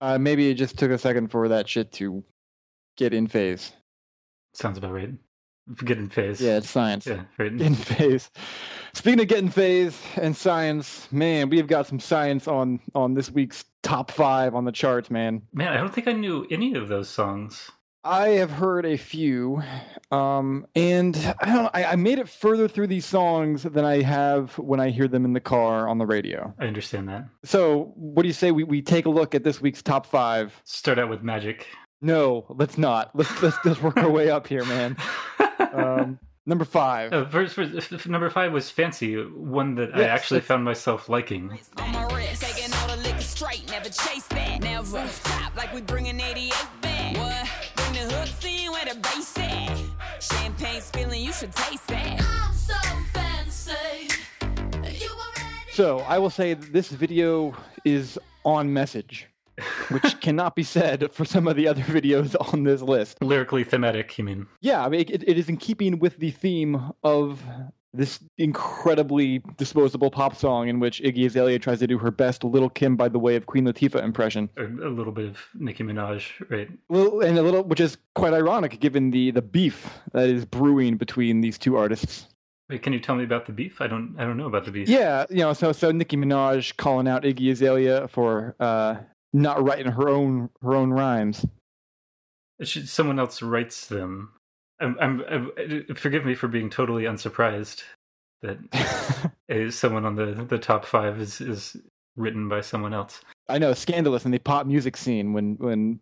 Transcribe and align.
Uh, 0.00 0.18
maybe 0.18 0.50
it 0.50 0.54
just 0.54 0.78
took 0.78 0.90
a 0.90 0.98
second 0.98 1.28
for 1.28 1.48
that 1.48 1.68
shit 1.68 1.92
to 1.92 2.22
get 2.96 3.12
in 3.12 3.26
phase. 3.26 3.72
Sounds 4.52 4.78
about 4.78 4.92
right. 4.92 5.12
Get 5.84 5.98
in 5.98 6.08
phase. 6.08 6.40
Yeah, 6.40 6.56
it's 6.56 6.70
science. 6.70 7.06
Yeah, 7.06 7.24
right. 7.36 7.56
Get 7.56 7.66
in 7.66 7.74
phase. 7.74 8.30
Speaking 8.94 9.20
of 9.20 9.28
getting 9.28 9.50
phase 9.50 10.00
and 10.16 10.36
science, 10.36 11.10
man, 11.12 11.50
we've 11.50 11.66
got 11.66 11.86
some 11.86 12.00
science 12.00 12.48
on 12.48 12.80
on 12.94 13.14
this 13.14 13.30
week's 13.30 13.64
top 13.82 14.10
five 14.10 14.54
on 14.54 14.64
the 14.64 14.72
charts, 14.72 15.10
man. 15.10 15.42
Man, 15.52 15.72
I 15.72 15.76
don't 15.76 15.94
think 15.94 16.08
I 16.08 16.12
knew 16.12 16.46
any 16.50 16.74
of 16.74 16.88
those 16.88 17.08
songs. 17.08 17.70
I 18.08 18.28
have 18.30 18.50
heard 18.50 18.86
a 18.86 18.96
few, 18.96 19.62
um, 20.10 20.66
and 20.74 21.14
I 21.40 21.54
don't. 21.54 21.70
I, 21.74 21.84
I 21.84 21.96
made 21.96 22.18
it 22.18 22.26
further 22.28 22.66
through 22.66 22.86
these 22.86 23.04
songs 23.04 23.64
than 23.64 23.84
I 23.84 24.00
have 24.00 24.56
when 24.56 24.80
I 24.80 24.88
hear 24.88 25.08
them 25.08 25.26
in 25.26 25.34
the 25.34 25.40
car 25.40 25.86
on 25.86 25.98
the 25.98 26.06
radio. 26.06 26.54
I 26.58 26.64
understand 26.66 27.06
that. 27.10 27.26
So, 27.44 27.92
what 27.96 28.22
do 28.22 28.28
you 28.28 28.32
say 28.32 28.50
we, 28.50 28.64
we 28.64 28.80
take 28.80 29.04
a 29.04 29.10
look 29.10 29.34
at 29.34 29.44
this 29.44 29.60
week's 29.60 29.82
top 29.82 30.06
five? 30.06 30.58
Start 30.64 30.98
out 30.98 31.10
with 31.10 31.22
Magic. 31.22 31.66
No, 32.00 32.46
let's 32.48 32.78
not. 32.78 33.10
Let's 33.14 33.42
let's 33.42 33.58
just 33.62 33.82
work 33.82 33.98
our 33.98 34.10
way 34.10 34.30
up 34.30 34.46
here, 34.46 34.64
man. 34.64 34.96
Um, 35.74 36.18
number 36.46 36.64
five. 36.64 37.12
Uh, 37.12 37.26
first, 37.28 37.54
first, 37.54 38.06
number 38.08 38.30
five 38.30 38.52
was 38.52 38.70
Fancy, 38.70 39.16
one 39.22 39.74
that 39.74 39.94
I 39.94 40.04
actually 40.04 40.38
that's- 40.38 40.48
found 40.48 40.64
myself 40.64 41.10
liking. 41.10 41.58
on 41.76 41.92
my 41.92 42.04
wrist. 42.14 42.40
Taking 42.42 42.72
all 42.72 42.88
the 42.88 42.96
liquor 43.02 43.20
straight, 43.20 43.68
never 43.70 43.90
chase 43.90 44.26
that. 44.28 44.62
Never 44.62 45.06
top 45.24 45.54
like 45.56 45.74
we 45.74 45.82
bringing 45.82 46.18
88 46.18 46.54
back. 46.80 47.16
What? 47.18 47.77
Bring 47.90 48.06
the 48.06 48.14
hooks 48.14 48.44
in 48.44 48.70
where 48.70 48.84
the 48.84 49.00
bass 49.00 49.38
at. 49.38 49.78
Champagne 50.20 50.80
spilling, 50.80 51.22
you 51.22 51.32
should 51.32 51.52
taste 51.52 51.86
that. 51.86 52.20
I'm 52.20 52.52
so 52.52 52.74
fancy. 53.14 54.08
You 54.82 55.08
already 55.08 55.72
So, 55.72 56.00
I 56.00 56.18
will 56.18 56.30
say 56.30 56.52
that 56.54 56.72
this 56.72 56.90
video 56.90 57.56
is 57.86 58.18
on 58.44 58.72
message, 58.72 59.26
which 59.88 60.20
cannot 60.20 60.54
be 60.54 60.64
said 60.64 61.10
for 61.12 61.24
some 61.24 61.48
of 61.48 61.56
the 61.56 61.66
other 61.66 61.82
videos 61.82 62.36
on 62.52 62.64
this 62.64 62.82
list. 62.82 63.22
Lyrically 63.22 63.64
thematic, 63.64 64.18
you 64.18 64.24
mean? 64.24 64.46
Yeah, 64.60 64.84
I 64.84 64.90
mean, 64.90 65.00
it, 65.08 65.26
it 65.26 65.38
is 65.38 65.48
in 65.48 65.56
keeping 65.56 65.98
with 65.98 66.18
the 66.18 66.32
theme 66.32 66.92
of 67.02 67.42
this 67.94 68.20
incredibly 68.36 69.42
disposable 69.56 70.10
pop 70.10 70.36
song 70.36 70.68
in 70.68 70.78
which 70.78 71.00
Iggy 71.00 71.26
Azalea 71.26 71.58
tries 71.58 71.78
to 71.78 71.86
do 71.86 71.98
her 71.98 72.10
best 72.10 72.44
Little 72.44 72.68
Kim 72.68 72.96
by 72.96 73.08
the 73.08 73.18
way 73.18 73.36
of 73.36 73.46
Queen 73.46 73.64
Latifah 73.64 74.02
impression. 74.02 74.50
A, 74.56 74.62
little 74.62 75.12
bit 75.12 75.26
of 75.26 75.38
Nicki 75.54 75.82
Minaj, 75.82 76.24
right? 76.50 76.68
Well, 76.88 77.20
and 77.20 77.38
a 77.38 77.42
little, 77.42 77.64
which 77.64 77.80
is 77.80 77.96
quite 78.14 78.34
ironic 78.34 78.78
given 78.80 79.10
the 79.10 79.30
the 79.30 79.42
beef 79.42 80.00
that 80.12 80.28
is 80.28 80.44
brewing 80.44 80.96
between 80.96 81.40
these 81.40 81.58
two 81.58 81.76
artists. 81.76 82.26
Wait, 82.68 82.82
can 82.82 82.92
you 82.92 83.00
tell 83.00 83.14
me 83.14 83.24
about 83.24 83.46
the 83.46 83.52
beef? 83.52 83.80
I 83.80 83.86
don't. 83.86 84.14
I 84.18 84.24
don't 84.24 84.36
know 84.36 84.46
about 84.46 84.66
the 84.66 84.70
beef. 84.70 84.88
Yeah, 84.88 85.24
you 85.30 85.38
know, 85.38 85.54
so 85.54 85.72
so 85.72 85.90
Nicki 85.90 86.16
Minaj 86.16 86.76
calling 86.76 87.08
out 87.08 87.22
Iggy 87.22 87.50
Azalea 87.50 88.08
for 88.08 88.54
uh, 88.60 88.96
not 89.32 89.62
writing 89.62 89.90
her 89.92 90.08
own 90.08 90.50
her 90.60 90.74
own 90.74 90.90
rhymes. 90.90 91.46
Should, 92.60 92.88
someone 92.88 93.18
else 93.18 93.40
writes 93.40 93.86
them. 93.86 94.32
I'm, 94.80 94.96
I'm, 95.00 95.22
I'm. 95.28 95.94
Forgive 95.96 96.24
me 96.24 96.34
for 96.34 96.48
being 96.48 96.70
totally 96.70 97.04
unsurprised 97.04 97.82
that 98.42 98.58
uh, 99.50 99.70
someone 99.70 100.04
on 100.04 100.14
the 100.14 100.46
the 100.48 100.58
top 100.58 100.84
five 100.84 101.20
is 101.20 101.40
is 101.40 101.76
written 102.16 102.48
by 102.48 102.60
someone 102.60 102.94
else. 102.94 103.20
I 103.48 103.58
know, 103.58 103.72
scandalous 103.74 104.24
in 104.24 104.30
the 104.30 104.38
pop 104.38 104.66
music 104.66 104.96
scene 104.96 105.32
when 105.32 105.56
when 105.56 106.00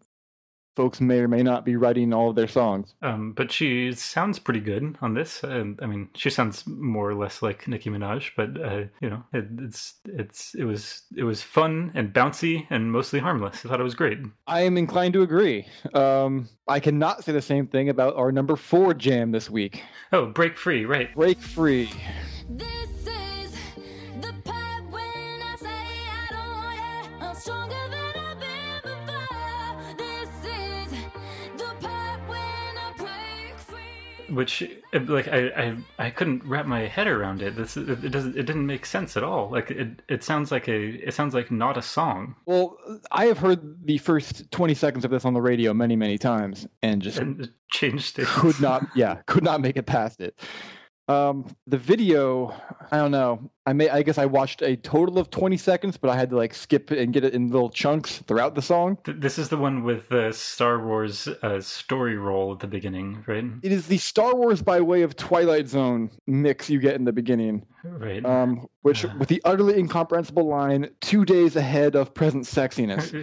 folks 0.76 1.00
may 1.00 1.18
or 1.18 1.28
may 1.28 1.42
not 1.42 1.64
be 1.64 1.74
writing 1.74 2.12
all 2.12 2.30
of 2.30 2.36
their 2.36 2.46
songs. 2.46 2.94
Um, 3.02 3.32
but 3.32 3.50
she 3.50 3.92
sounds 3.92 4.38
pretty 4.38 4.60
good 4.60 4.96
on 5.00 5.14
this. 5.14 5.42
Um, 5.42 5.78
I 5.82 5.86
mean, 5.86 6.08
she 6.14 6.30
sounds 6.30 6.66
more 6.66 7.08
or 7.08 7.14
less 7.14 7.42
like 7.42 7.66
Nicki 7.66 7.90
Minaj, 7.90 8.30
but 8.36 8.60
uh, 8.62 8.84
you 9.00 9.10
know, 9.10 9.24
it, 9.32 9.46
it's 9.58 9.94
it's 10.04 10.54
it 10.54 10.64
was 10.64 11.02
it 11.16 11.24
was 11.24 11.42
fun 11.42 11.90
and 11.94 12.12
bouncy 12.12 12.66
and 12.70 12.92
mostly 12.92 13.18
harmless. 13.18 13.64
I 13.64 13.68
thought 13.68 13.80
it 13.80 13.84
was 13.84 13.94
great. 13.94 14.18
I 14.46 14.60
am 14.60 14.76
inclined 14.76 15.14
to 15.14 15.22
agree. 15.22 15.66
Um, 15.94 16.48
I 16.68 16.78
cannot 16.80 17.24
say 17.24 17.32
the 17.32 17.42
same 17.42 17.66
thing 17.66 17.88
about 17.88 18.16
our 18.16 18.30
number 18.30 18.56
four 18.56 18.94
jam 18.94 19.32
this 19.32 19.48
week. 19.50 19.82
Oh, 20.12 20.26
break 20.26 20.56
free, 20.58 20.84
right? 20.84 21.14
Break 21.14 21.40
free. 21.40 21.90
This 22.48 22.85
Which, 34.28 34.62
like, 34.92 35.28
I, 35.28 35.48
I 35.48 35.76
I 36.06 36.10
couldn't 36.10 36.44
wrap 36.44 36.66
my 36.66 36.86
head 36.86 37.06
around 37.06 37.42
it. 37.42 37.56
This 37.56 37.76
it, 37.76 37.88
it 37.88 38.10
doesn't 38.10 38.36
it 38.36 38.42
didn't 38.44 38.66
make 38.66 38.84
sense 38.86 39.16
at 39.16 39.22
all. 39.22 39.50
Like, 39.50 39.70
it 39.70 40.02
it 40.08 40.24
sounds 40.24 40.50
like 40.50 40.68
a 40.68 40.86
it 41.06 41.14
sounds 41.14 41.34
like 41.34 41.50
not 41.50 41.76
a 41.76 41.82
song, 41.82 42.34
Well, 42.46 42.76
I 43.12 43.26
have 43.26 43.38
heard 43.38 43.86
the 43.86 43.98
first 43.98 44.50
20 44.50 44.74
seconds 44.74 45.04
of 45.04 45.10
this 45.10 45.24
on 45.24 45.34
the 45.34 45.40
radio 45.42 45.72
many, 45.74 45.96
many 45.96 46.18
times 46.18 46.66
and 46.82 47.00
just 47.02 47.18
and 47.18 47.50
changed 47.70 48.18
it. 48.18 48.26
could 48.26 48.60
not, 48.60 48.86
yeah, 48.94 49.22
could 49.26 49.44
not 49.44 49.60
make 49.60 49.76
it 49.76 49.86
past 49.86 50.20
it. 50.20 50.38
Um, 51.08 51.46
the 51.68 51.78
video, 51.78 52.52
I 52.90 52.96
don't 52.96 53.12
know. 53.12 53.48
I 53.64 53.72
may, 53.72 53.88
I 53.88 54.02
guess 54.02 54.18
I 54.18 54.26
watched 54.26 54.60
a 54.62 54.74
total 54.76 55.18
of 55.18 55.30
20 55.30 55.56
seconds, 55.56 55.96
but 55.96 56.10
I 56.10 56.16
had 56.16 56.30
to 56.30 56.36
like 56.36 56.52
skip 56.52 56.90
it 56.90 56.98
and 56.98 57.12
get 57.12 57.22
it 57.24 57.32
in 57.32 57.48
little 57.50 57.70
chunks 57.70 58.18
throughout 58.26 58.54
the 58.56 58.62
song. 58.62 58.98
This 59.04 59.38
is 59.38 59.48
the 59.48 59.56
one 59.56 59.84
with 59.84 60.08
the 60.08 60.32
Star 60.32 60.84
Wars 60.84 61.28
uh, 61.28 61.60
story 61.60 62.16
roll 62.16 62.52
at 62.52 62.58
the 62.58 62.66
beginning, 62.66 63.22
right? 63.26 63.44
It 63.62 63.70
is 63.70 63.86
the 63.86 63.98
Star 63.98 64.34
Wars 64.34 64.62
by 64.62 64.80
way 64.80 65.02
of 65.02 65.14
Twilight 65.16 65.68
Zone 65.68 66.10
mix 66.26 66.68
you 66.68 66.80
get 66.80 66.96
in 66.96 67.04
the 67.04 67.12
beginning. 67.12 67.64
Right. 67.84 68.24
um, 68.26 68.66
which 68.82 69.04
Uh. 69.04 69.14
with 69.16 69.28
the 69.28 69.40
utterly 69.44 69.78
incomprehensible 69.78 70.44
line 70.48 70.90
two 71.00 71.24
days 71.24 71.54
ahead 71.54 71.94
of 71.94 72.14
present 72.14 72.44
sexiness 72.44 73.14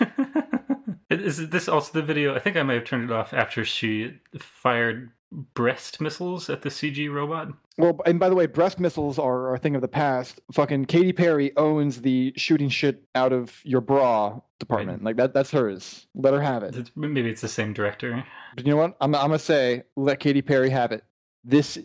Is 1.10 1.48
this 1.48 1.68
also 1.68 1.92
the 1.92 2.02
video? 2.04 2.34
I 2.34 2.38
think 2.40 2.56
I 2.56 2.62
might 2.64 2.74
have 2.74 2.84
turned 2.84 3.04
it 3.04 3.12
off 3.12 3.32
after 3.32 3.64
she 3.64 4.20
fired 4.38 5.10
breast 5.54 6.00
missiles 6.00 6.50
at 6.50 6.62
the 6.62 6.68
CG 6.68 7.12
robot. 7.12 7.48
well 7.78 7.96
and 8.04 8.18
by 8.18 8.28
the 8.28 8.34
way 8.34 8.46
breast 8.46 8.80
missiles 8.80 9.18
are, 9.18 9.48
are 9.48 9.54
a 9.54 9.58
thing 9.58 9.74
of 9.76 9.80
the 9.80 9.88
past 9.88 10.40
fucking 10.52 10.84
Katy 10.86 11.12
Perry 11.12 11.56
owns 11.56 12.00
the 12.00 12.32
shooting 12.36 12.68
shit 12.68 13.04
out 13.14 13.32
of 13.32 13.60
your 13.64 13.80
bra 13.80 14.40
department 14.58 15.04
like 15.04 15.16
that 15.16 15.32
that's 15.32 15.50
hers 15.52 16.06
let 16.14 16.34
her 16.34 16.40
have 16.40 16.62
it 16.64 16.90
maybe 16.96 17.30
it's 17.30 17.40
the 17.40 17.48
same 17.48 17.72
director. 17.72 18.24
but 18.56 18.66
you 18.66 18.70
know 18.72 18.76
what 18.76 18.96
I'm, 19.00 19.14
I'm 19.14 19.28
gonna 19.28 19.38
say 19.38 19.84
let 19.96 20.18
Katy 20.20 20.42
Perry 20.42 20.70
have 20.70 20.90
it 20.92 21.04
this 21.42 21.78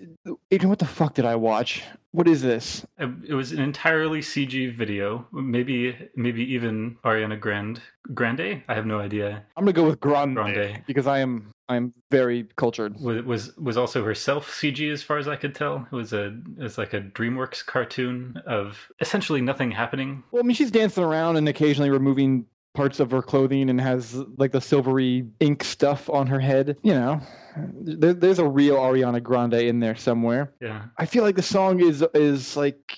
Adrian, 0.52 0.70
what 0.70 0.80
the 0.80 0.86
fuck 0.86 1.14
did 1.14 1.24
I 1.26 1.36
watch 1.36 1.84
what 2.12 2.28
is 2.28 2.42
this 2.42 2.86
Uh, 3.00 3.10
It 3.28 3.34
was 3.36 3.52
an 3.52 3.60
entirely 3.60 4.22
CG 4.22 4.76
video. 4.76 5.28
Maybe, 5.34 5.96
maybe 6.16 6.44
even 6.54 6.96
Ariana 7.06 7.38
Grande. 7.40 7.82
Grande? 8.14 8.64
I 8.70 8.74
have 8.74 8.86
no 8.86 9.00
idea. 9.00 9.44
I'm 9.58 9.64
gonna 9.66 9.74
go 9.74 9.86
with 9.86 10.00
Grande, 10.00 10.36
Grande. 10.36 10.82
because 10.88 11.08
I 11.08 11.20
am 11.20 11.52
I'm 11.68 11.94
very 12.12 12.46
cultured 12.58 13.00
Was 13.00 13.24
was 13.24 13.58
was 13.58 13.78
also 13.78 14.04
herself 14.04 14.50
CG 14.52 14.92
as 14.92 15.02
far 15.02 15.18
as 15.18 15.28
I 15.28 15.36
could 15.36 15.56
tell. 15.56 15.88
It 15.92 15.96
was 15.96 16.14
a 16.14 16.38
it 16.58 16.64
was 16.64 16.78
like 16.78 16.94
a 16.94 17.02
DreamWorks 17.02 17.66
cartoon 17.66 18.42
of 18.46 18.92
essentially 19.00 19.42
nothing 19.42 19.72
happening. 19.72 20.24
Well, 20.32 20.44
I 20.44 20.46
mean, 20.46 20.56
she's 20.56 20.72
dancing 20.72 21.04
around 21.04 21.38
and 21.38 21.50
occasionally 21.50 21.90
removing 21.90 22.46
parts 22.76 23.00
of 23.00 23.10
her 23.12 23.22
clothing 23.22 23.70
and 23.70 23.82
has 23.82 24.16
like 24.38 24.52
the 24.52 24.62
silvery 24.62 25.26
ink 25.40 25.64
stuff 25.64 26.10
on 26.10 26.28
her 26.28 26.40
head. 26.40 26.78
You 26.84 26.94
know, 26.94 27.22
there, 27.58 28.14
there's 28.14 28.40
a 28.40 28.48
real 28.48 28.76
Ariana 28.76 29.24
Grande 29.24 29.56
in 29.56 29.80
there 29.80 29.96
somewhere. 29.96 30.54
Yeah. 30.62 30.86
I 31.00 31.06
feel 31.06 31.24
like 31.24 31.36
the 31.36 31.42
song 31.42 31.80
is 31.80 32.04
is 32.14 32.56
like 32.56 32.98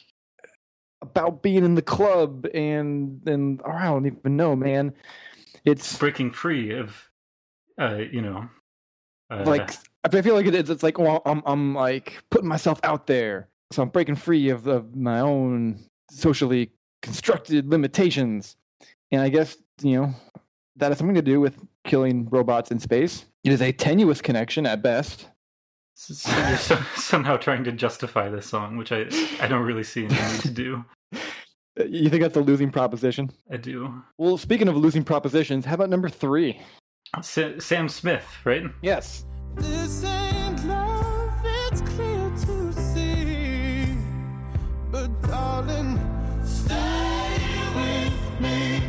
about 1.01 1.41
being 1.41 1.63
in 1.63 1.75
the 1.75 1.81
club 1.81 2.47
and 2.53 3.21
and 3.27 3.61
oh, 3.63 3.71
I 3.71 3.85
don't 3.85 4.07
even 4.07 4.35
know, 4.35 4.55
man. 4.55 4.93
It's 5.63 5.97
breaking 5.97 6.31
free 6.31 6.73
of 6.73 7.09
uh 7.79 7.97
you 8.11 8.21
know 8.21 8.49
uh, 9.31 9.43
like 9.45 9.71
I 10.03 10.21
feel 10.21 10.35
like 10.35 10.45
it 10.45 10.55
is. 10.55 10.69
It's 10.69 10.83
like 10.83 10.97
well, 10.97 11.21
I'm 11.25 11.41
I'm 11.45 11.73
like 11.75 12.17
putting 12.31 12.47
myself 12.47 12.79
out 12.83 13.07
there, 13.07 13.47
so 13.71 13.81
I'm 13.83 13.89
breaking 13.89 14.15
free 14.15 14.49
of, 14.49 14.67
of 14.67 14.95
my 14.95 15.19
own 15.19 15.79
socially 16.11 16.71
constructed 17.01 17.69
limitations, 17.69 18.55
and 19.11 19.21
I 19.21 19.29
guess 19.29 19.57
you 19.81 19.99
know 20.01 20.13
that 20.77 20.89
has 20.91 20.97
something 20.97 21.15
to 21.15 21.21
do 21.21 21.39
with 21.39 21.55
killing 21.83 22.27
robots 22.29 22.71
in 22.71 22.79
space. 22.79 23.25
It 23.43 23.51
is 23.51 23.61
a 23.61 23.71
tenuous 23.71 24.21
connection 24.21 24.65
at 24.65 24.81
best. 24.81 25.27
so 25.95 26.13
you're 26.47 26.57
so, 26.57 26.75
somehow 26.95 27.37
trying 27.37 27.63
to 27.63 27.71
justify 27.71 28.29
this 28.29 28.45
song 28.45 28.77
which 28.77 28.91
i 28.91 29.05
i 29.41 29.47
don't 29.47 29.65
really 29.65 29.83
see 29.83 30.05
any 30.05 30.13
need 30.13 30.41
to 30.41 30.51
do 30.51 30.85
You 31.89 32.09
think 32.09 32.21
that's 32.23 32.35
a 32.37 32.41
losing 32.41 32.71
proposition? 32.71 33.31
i 33.51 33.57
do 33.57 33.93
Well, 34.17 34.37
speaking 34.37 34.67
of 34.67 34.75
losing 34.75 35.03
propositions, 35.03 35.63
how 35.65 35.75
about 35.75 35.89
number 35.89 36.09
three? 36.09 36.59
Sa- 37.21 37.57
sam 37.59 37.87
smith 37.89 38.25
right 38.45 38.63
Yes. 38.81 39.25
This 39.57 40.03
ain't 40.03 40.65
love, 40.65 41.31
it's 41.43 41.81
clear 41.81 42.29
to 42.45 42.73
see. 42.73 43.97
But 44.91 45.21
darling, 45.23 45.99
stay 46.45 47.37
with 47.75 48.41
me. 48.41 48.83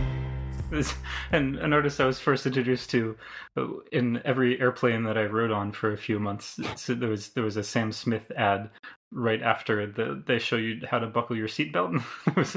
And 1.32 1.56
an 1.56 1.72
artist 1.72 2.00
i 2.00 2.06
was 2.06 2.20
first 2.20 2.46
introduced 2.46 2.90
to 2.90 3.16
uh, 3.56 3.66
in 3.92 4.22
every 4.24 4.60
airplane 4.60 5.02
that 5.04 5.18
i 5.18 5.24
rode 5.24 5.50
on 5.50 5.72
for 5.72 5.92
a 5.92 5.96
few 5.96 6.18
months 6.18 6.58
so 6.76 6.94
there 6.94 7.10
was 7.10 7.28
there 7.30 7.44
was 7.44 7.56
a 7.58 7.62
sam 7.62 7.92
smith 7.92 8.30
ad 8.36 8.70
right 9.10 9.42
after 9.42 9.86
the 9.86 10.22
they 10.26 10.38
show 10.38 10.56
you 10.56 10.80
how 10.88 10.98
to 10.98 11.06
buckle 11.06 11.36
your 11.36 11.48
seatbelt. 11.48 12.02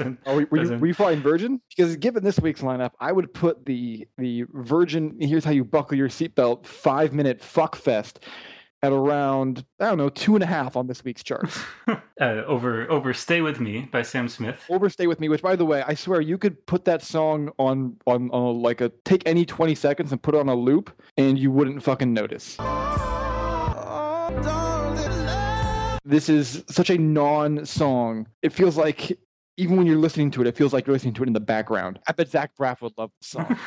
In- 0.00 0.18
Oh, 0.26 0.36
were, 0.36 0.46
were 0.50 0.62
you, 0.64 0.72
in- 0.72 0.80
were 0.80 0.86
you 0.86 0.94
flying 0.94 1.20
Virgin? 1.20 1.60
Because 1.74 1.96
given 1.96 2.22
this 2.24 2.38
week's 2.40 2.60
lineup, 2.60 2.90
I 3.00 3.12
would 3.12 3.32
put 3.34 3.64
the 3.66 4.06
the 4.18 4.44
Virgin. 4.52 5.16
Here's 5.20 5.44
how 5.44 5.50
you 5.52 5.64
buckle 5.64 5.96
your 5.96 6.08
seatbelt. 6.08 6.66
Five 6.66 7.12
minute 7.12 7.40
fuck 7.42 7.76
fest 7.76 8.20
at 8.84 8.90
around 8.92 9.64
I 9.78 9.86
don't 9.86 9.98
know 9.98 10.08
two 10.08 10.34
and 10.34 10.42
a 10.42 10.46
half 10.46 10.76
on 10.76 10.88
this 10.88 11.04
week's 11.04 11.22
charts. 11.22 11.58
uh, 11.88 11.98
over 12.20 12.90
over 12.90 13.14
"Stay 13.14 13.40
with 13.40 13.60
Me" 13.60 13.88
by 13.92 14.02
Sam 14.02 14.28
Smith. 14.28 14.64
Overstay 14.68 15.06
with 15.06 15.20
me, 15.20 15.28
which 15.28 15.40
by 15.42 15.54
the 15.56 15.64
way, 15.64 15.82
I 15.86 15.94
swear 15.94 16.20
you 16.20 16.36
could 16.36 16.66
put 16.66 16.84
that 16.86 17.02
song 17.02 17.50
on 17.58 17.96
on, 18.06 18.28
on 18.30 18.42
a, 18.42 18.50
like 18.50 18.80
a 18.80 18.90
take 19.04 19.22
any 19.24 19.44
twenty 19.46 19.74
seconds 19.74 20.10
and 20.12 20.20
put 20.20 20.34
it 20.34 20.38
on 20.38 20.48
a 20.48 20.54
loop, 20.56 20.90
and 21.16 21.38
you 21.38 21.50
wouldn't 21.52 21.82
fucking 21.82 22.12
notice. 22.12 22.56
Oh, 22.58 24.30
darling, 24.42 24.44
love. 24.44 24.71
This 26.04 26.28
is 26.28 26.64
such 26.68 26.90
a 26.90 26.98
non-song. 26.98 28.26
It 28.42 28.52
feels 28.52 28.76
like 28.76 29.18
even 29.56 29.76
when 29.76 29.86
you're 29.86 29.98
listening 29.98 30.30
to 30.32 30.40
it, 30.40 30.46
it 30.46 30.56
feels 30.56 30.72
like 30.72 30.86
you're 30.86 30.94
listening 30.94 31.14
to 31.14 31.22
it 31.22 31.26
in 31.26 31.32
the 31.32 31.40
background. 31.40 32.00
I 32.06 32.12
bet 32.12 32.28
Zach 32.28 32.52
Braff 32.58 32.80
would 32.80 32.92
love 32.96 33.10
the 33.20 33.26
song. 33.26 33.58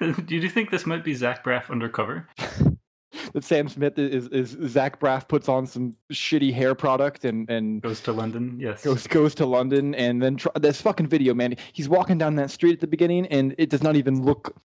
Do 0.26 0.36
you 0.36 0.48
think 0.48 0.70
this 0.70 0.86
might 0.86 1.04
be 1.04 1.14
Zach 1.14 1.44
Braff 1.44 1.70
undercover? 1.70 2.28
that 3.32 3.44
Sam 3.44 3.68
Smith 3.68 3.98
is, 3.98 4.28
is 4.28 4.56
Zach 4.70 5.00
Braff 5.00 5.28
puts 5.28 5.48
on 5.48 5.66
some 5.66 5.96
shitty 6.12 6.52
hair 6.52 6.74
product 6.74 7.24
and 7.24 7.48
and 7.50 7.82
Goes 7.82 8.00
to 8.02 8.12
London, 8.12 8.56
yes. 8.58 8.82
goes 8.82 9.06
goes 9.06 9.34
to 9.36 9.46
London 9.46 9.94
and 9.94 10.22
then 10.22 10.36
tr- 10.36 10.48
this 10.58 10.80
fucking 10.80 11.06
video, 11.06 11.34
man. 11.34 11.56
He's 11.72 11.88
walking 11.88 12.18
down 12.18 12.36
that 12.36 12.50
street 12.50 12.74
at 12.74 12.80
the 12.80 12.86
beginning 12.86 13.26
and 13.26 13.54
it 13.58 13.70
does 13.70 13.82
not 13.82 13.96
even 13.96 14.22
look. 14.22 14.56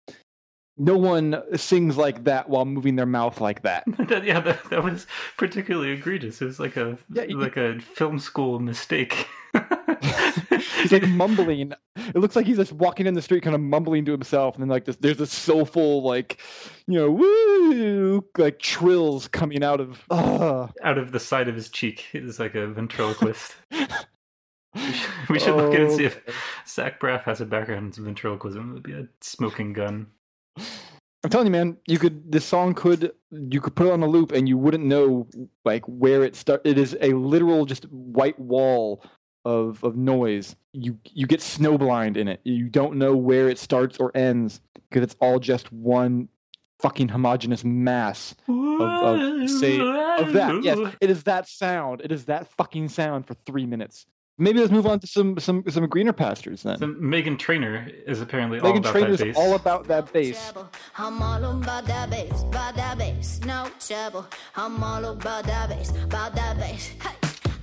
No 0.82 0.96
one 0.96 1.42
sings 1.56 1.96
like 1.98 2.24
that 2.24 2.48
while 2.48 2.64
moving 2.64 2.96
their 2.96 3.04
mouth 3.06 3.40
like 3.40 3.62
that. 3.64 3.84
Yeah, 4.24 4.40
that, 4.40 4.64
that 4.70 4.82
was 4.82 5.06
particularly 5.36 5.90
egregious. 5.90 6.40
It 6.40 6.46
was 6.46 6.58
like 6.58 6.76
a 6.76 6.96
Yeah, 7.12 7.24
you- 7.24 7.38
like 7.38 7.56
a 7.58 7.78
film 7.80 8.18
school 8.18 8.58
mistake. 8.60 9.28
He's 10.80 10.92
like 10.92 11.06
mumbling. 11.08 11.72
It 11.96 12.16
looks 12.16 12.34
like 12.36 12.46
he's 12.46 12.56
just 12.56 12.72
walking 12.72 13.06
in 13.06 13.14
the 13.14 13.20
street, 13.22 13.42
kind 13.42 13.54
of 13.54 13.60
mumbling 13.60 14.04
to 14.06 14.12
himself, 14.12 14.54
and 14.54 14.62
then 14.62 14.68
like 14.68 14.84
this, 14.84 14.96
there's 14.96 15.18
this 15.18 15.32
soulful, 15.32 16.02
like, 16.02 16.40
you 16.86 16.98
know, 16.98 17.10
woo, 17.10 18.24
like 18.38 18.58
trills 18.60 19.28
coming 19.28 19.62
out 19.62 19.80
of. 19.80 20.02
Ugh. 20.10 20.72
Out 20.82 20.98
of 20.98 21.12
the 21.12 21.20
side 21.20 21.48
of 21.48 21.54
his 21.54 21.68
cheek 21.68 22.06
is 22.14 22.38
like 22.40 22.54
a 22.54 22.66
ventriloquist. 22.68 23.54
We 24.72 24.92
should, 24.92 25.28
we 25.30 25.38
should 25.40 25.56
look 25.56 25.74
at 25.74 25.80
and 25.80 25.90
see 25.92 26.04
if. 26.04 26.20
Zach 26.64 27.00
Braff 27.00 27.24
has 27.24 27.40
a 27.40 27.44
background 27.44 27.98
in 27.98 28.04
ventriloquism. 28.04 28.70
It 28.70 28.74
would 28.74 28.82
be 28.84 28.92
a 28.92 29.08
smoking 29.20 29.72
gun. 29.72 30.06
I'm 31.22 31.30
telling 31.30 31.46
you, 31.46 31.52
man, 31.52 31.76
you 31.86 31.98
could. 31.98 32.32
This 32.32 32.44
song 32.44 32.74
could. 32.74 33.12
You 33.30 33.60
could 33.60 33.74
put 33.74 33.86
it 33.86 33.92
on 33.92 34.02
a 34.02 34.06
loop, 34.06 34.32
and 34.32 34.48
you 34.48 34.56
wouldn't 34.56 34.84
know 34.84 35.28
like 35.64 35.84
where 35.86 36.24
it 36.24 36.34
start. 36.34 36.62
It 36.64 36.78
is 36.78 36.96
a 37.00 37.12
literal 37.12 37.66
just 37.66 37.84
white 37.90 38.38
wall 38.38 39.04
of 39.44 39.82
of 39.84 39.96
noise. 39.96 40.56
You 40.72 40.98
you 41.04 41.26
get 41.26 41.40
snowblind 41.40 42.16
in 42.16 42.28
it. 42.28 42.40
You 42.44 42.68
don't 42.68 42.96
know 42.96 43.14
where 43.14 43.48
it 43.48 43.58
starts 43.58 43.98
or 43.98 44.16
ends 44.16 44.60
because 44.88 45.02
it's 45.02 45.16
all 45.20 45.38
just 45.38 45.70
one 45.72 46.28
fucking 46.80 47.08
homogenous 47.08 47.62
mass 47.62 48.34
of, 48.48 48.80
of 48.80 49.50
say 49.50 49.78
of 49.78 50.32
that. 50.32 50.60
Yes, 50.62 50.78
it 51.00 51.10
is 51.10 51.24
that 51.24 51.46
sound. 51.46 52.00
It 52.02 52.12
is 52.12 52.24
that 52.26 52.46
fucking 52.56 52.88
sound 52.88 53.26
for 53.26 53.34
three 53.46 53.66
minutes. 53.66 54.06
Maybe 54.40 54.58
let's 54.58 54.72
move 54.72 54.86
on 54.86 54.98
to 55.00 55.06
some 55.06 55.38
some 55.38 55.62
some 55.68 55.86
greener 55.86 56.14
pastures 56.14 56.62
then. 56.62 56.78
So 56.78 56.86
Meghan 56.86 57.38
Trainor 57.38 57.90
is 58.06 58.22
apparently 58.22 58.58
all 58.58 58.74
about 58.74 58.90
Trainor's 58.90 59.18
that 59.18 59.26
bass. 59.26 59.36
all 59.36 59.54
about 59.54 59.86
that 59.88 60.10
bass. 60.14 60.52
I'm 60.96 61.22
all 61.22 61.44
about 61.44 61.84
that 61.84 62.08
bass, 62.08 62.42
about 62.44 62.74
that 62.76 62.96
bass, 62.96 63.40
no 63.44 63.68
trouble. 63.78 64.26
I'm 64.56 64.82
all 64.82 65.04
about 65.04 65.44
that 65.44 65.68
bass, 65.68 65.90
about 66.02 66.34
that 66.36 66.56
bass. 66.56 66.88
Hey, 67.02 67.10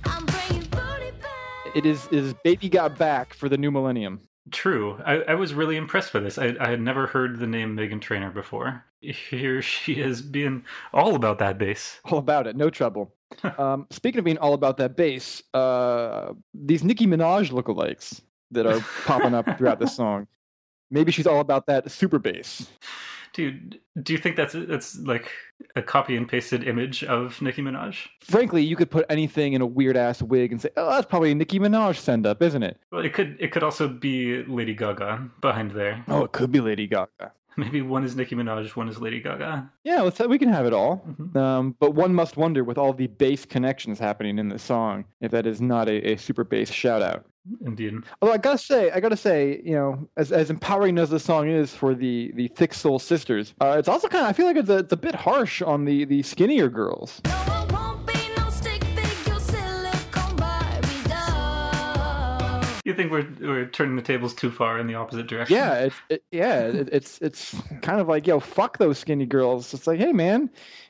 I'm 0.04 0.24
bringing 0.24 0.68
booty 0.70 1.10
back. 1.20 1.74
It 1.74 1.84
is 1.84 2.06
it 2.12 2.18
is 2.18 2.34
Baby 2.44 2.68
Got 2.68 2.96
Back 2.96 3.34
for 3.34 3.48
the 3.48 3.58
new 3.58 3.72
millennium. 3.72 4.20
True. 4.52 5.02
I, 5.04 5.14
I 5.22 5.34
was 5.34 5.54
really 5.54 5.76
impressed 5.76 6.12
by 6.12 6.20
this. 6.20 6.38
I, 6.38 6.54
I 6.60 6.70
had 6.70 6.80
never 6.80 7.08
heard 7.08 7.40
the 7.40 7.46
name 7.48 7.76
Meghan 7.76 8.00
Trainor 8.00 8.30
before. 8.30 8.84
Here 9.00 9.62
she 9.62 9.94
is 9.94 10.22
being 10.22 10.64
all 10.94 11.16
about 11.16 11.40
that 11.40 11.58
bass. 11.58 11.98
all 12.04 12.18
about 12.18 12.46
it, 12.46 12.54
no 12.54 12.70
trouble. 12.70 13.12
um, 13.58 13.86
speaking 13.90 14.18
of 14.18 14.24
being 14.24 14.38
all 14.38 14.54
about 14.54 14.76
that 14.78 14.96
bass, 14.96 15.42
uh, 15.54 16.32
these 16.54 16.84
Nicki 16.84 17.06
Minaj 17.06 17.50
lookalikes 17.50 18.20
that 18.50 18.66
are 18.66 18.80
popping 19.04 19.34
up 19.34 19.58
throughout 19.58 19.78
this 19.78 19.94
song. 19.96 20.26
Maybe 20.90 21.12
she's 21.12 21.26
all 21.26 21.40
about 21.40 21.66
that 21.66 21.90
super 21.90 22.18
bass. 22.18 22.66
Dude, 23.34 23.78
do 24.02 24.14
you 24.14 24.18
think 24.18 24.36
that's 24.36 24.54
that's 24.54 24.98
like 25.00 25.30
a 25.76 25.82
copy 25.82 26.16
and 26.16 26.26
pasted 26.26 26.66
image 26.66 27.04
of 27.04 27.40
Nicki 27.42 27.60
Minaj? 27.60 28.06
Frankly, 28.22 28.62
you 28.64 28.74
could 28.74 28.90
put 28.90 29.04
anything 29.10 29.52
in 29.52 29.60
a 29.60 29.66
weird 29.66 29.98
ass 29.98 30.22
wig 30.22 30.50
and 30.50 30.60
say, 30.60 30.70
"Oh, 30.78 30.90
that's 30.90 31.06
probably 31.06 31.32
a 31.32 31.34
Nicki 31.34 31.58
Minaj 31.58 31.96
send 31.96 32.26
up, 32.26 32.42
isn't 32.42 32.62
it?" 32.62 32.78
Well, 32.90 33.04
it 33.04 33.12
could 33.12 33.36
it 33.38 33.52
could 33.52 33.62
also 33.62 33.86
be 33.86 34.44
Lady 34.44 34.74
Gaga 34.74 35.28
behind 35.42 35.72
there. 35.72 36.02
Oh, 36.08 36.24
it 36.24 36.32
could 36.32 36.50
be 36.50 36.60
Lady 36.60 36.86
Gaga. 36.86 37.32
Maybe 37.62 37.82
one 37.82 38.04
is 38.04 38.14
Nicki 38.14 38.36
Minaj, 38.36 38.76
one 38.76 38.88
is 38.88 39.00
Lady 39.00 39.20
Gaga. 39.20 39.68
Yeah, 39.82 40.02
let's 40.02 40.20
we 40.20 40.38
can 40.38 40.48
have 40.48 40.64
it 40.64 40.72
all. 40.72 41.04
Mhm. 41.08 41.36
Um, 41.36 41.76
but 41.80 41.92
one 41.92 42.14
must 42.14 42.36
wonder, 42.36 42.62
with 42.62 42.78
all 42.78 42.92
the 42.92 43.08
bass 43.08 43.44
connections 43.44 43.98
happening 43.98 44.38
in 44.38 44.48
the 44.48 44.60
song, 44.60 45.04
if 45.20 45.32
that 45.32 45.44
is 45.44 45.60
not 45.60 45.88
a, 45.88 46.12
a 46.12 46.16
super 46.16 46.44
bass 46.44 46.70
shout 46.70 47.02
out. 47.02 47.24
Indeed. 47.66 47.94
Although 48.22 48.34
I 48.34 48.38
gotta 48.38 48.58
say, 48.58 48.92
I 48.92 49.00
gotta 49.00 49.16
say, 49.16 49.60
you 49.64 49.74
know, 49.74 50.08
as, 50.16 50.30
as 50.30 50.50
empowering 50.50 50.98
as 50.98 51.10
the 51.10 51.18
song 51.18 51.48
is 51.48 51.74
for 51.74 51.96
the 51.96 52.30
the 52.36 52.46
thick 52.46 52.72
soul 52.74 53.00
sisters, 53.00 53.54
uh, 53.60 53.74
it's 53.76 53.88
also 53.88 54.06
kind 54.06 54.22
of 54.22 54.30
I 54.30 54.34
feel 54.34 54.46
like 54.46 54.56
it's 54.56 54.70
a, 54.70 54.78
it's 54.78 54.92
a 54.92 54.96
bit 54.96 55.16
harsh 55.16 55.60
on 55.60 55.84
the 55.84 56.04
the 56.04 56.22
skinnier 56.22 56.68
girls. 56.68 57.20
You 62.88 62.94
think 62.94 63.12
we're 63.12 63.28
we're 63.42 63.66
turning 63.66 63.96
the 63.96 64.02
tables 64.02 64.32
too 64.32 64.50
far 64.50 64.78
in 64.78 64.86
the 64.86 64.94
opposite 64.94 65.26
direction? 65.26 65.54
Yeah, 65.54 65.74
it's 65.74 65.96
it, 66.08 66.24
yeah, 66.32 66.60
it, 66.60 66.88
it's 66.90 67.18
it's 67.20 67.54
kind 67.82 68.00
of 68.00 68.08
like 68.08 68.26
yo, 68.26 68.40
fuck 68.40 68.78
those 68.78 68.96
skinny 68.96 69.26
girls. 69.26 69.74
It's 69.74 69.86
like, 69.86 70.00
hey 70.00 70.14
man, 70.14 70.48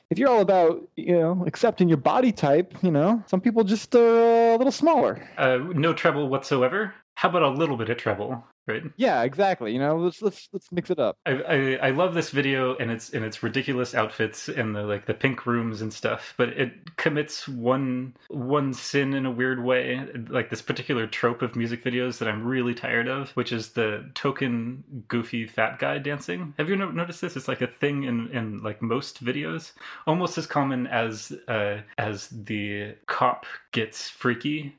if 0.09 0.17
you're 0.17 0.29
all 0.29 0.39
about 0.39 0.81
you 0.95 1.11
know 1.11 1.43
accepting 1.45 1.89
your 1.89 1.97
body 1.97 2.31
type, 2.31 2.73
you 2.81 2.89
know, 2.89 3.21
some 3.27 3.41
people 3.41 3.65
just 3.65 3.93
are 3.95 4.53
a 4.53 4.55
little 4.55 4.71
smaller. 4.71 5.29
Uh, 5.37 5.57
no 5.73 5.91
treble 5.91 6.29
whatsoever. 6.29 6.93
How 7.15 7.27
about 7.27 7.43
a 7.43 7.49
little 7.49 7.75
bit 7.75 7.89
of 7.89 7.97
treble, 7.97 8.45
right? 8.69 8.83
Yeah, 8.95 9.23
exactly. 9.23 9.73
You 9.73 9.79
know, 9.79 9.97
let's 9.97 10.21
let's 10.21 10.47
let's 10.53 10.71
mix 10.71 10.89
it 10.89 10.99
up. 10.99 11.17
I, 11.25 11.31
I 11.31 11.87
I 11.87 11.89
love 11.89 12.13
this 12.13 12.29
video 12.29 12.75
and 12.77 12.89
its 12.91 13.09
and 13.09 13.25
its 13.25 13.43
ridiculous 13.43 13.93
outfits 13.93 14.47
and 14.47 14.75
the 14.75 14.83
like 14.83 15.05
the 15.05 15.13
pink 15.13 15.45
rooms 15.45 15.81
and 15.81 15.91
stuff, 15.91 16.33
but 16.37 16.49
it 16.49 16.95
commits 16.95 17.47
one 17.47 18.15
one 18.29 18.73
sin 18.73 19.13
in 19.13 19.25
a 19.25 19.31
weird 19.31 19.63
way, 19.63 20.07
like 20.29 20.49
this 20.49 20.61
particular 20.61 21.07
trope 21.07 21.41
of 21.41 21.55
music 21.55 21.83
videos 21.83 22.19
that 22.19 22.27
I'm 22.27 22.45
really 22.45 22.73
tired 22.73 23.07
of, 23.07 23.31
which 23.31 23.51
is 23.51 23.69
the 23.69 24.09
token 24.13 24.83
goofy 25.07 25.47
fat 25.47 25.79
guy 25.79 25.97
dancing. 25.97 26.53
Have 26.57 26.69
you 26.69 26.75
no- 26.75 26.91
noticed 26.91 27.21
this? 27.21 27.35
It's 27.35 27.47
like 27.47 27.61
a 27.61 27.67
thing 27.67 28.03
in 28.03 28.29
in 28.29 28.61
like 28.63 28.81
most 28.81 29.23
videos, 29.23 29.73
almost 30.07 30.37
as 30.37 30.45
common 30.45 30.87
as 30.87 31.33
uh 31.47 31.81
as 31.97 32.29
the 32.29 32.95
cop 33.07 33.45
gets 33.71 34.09
freaky 34.09 34.75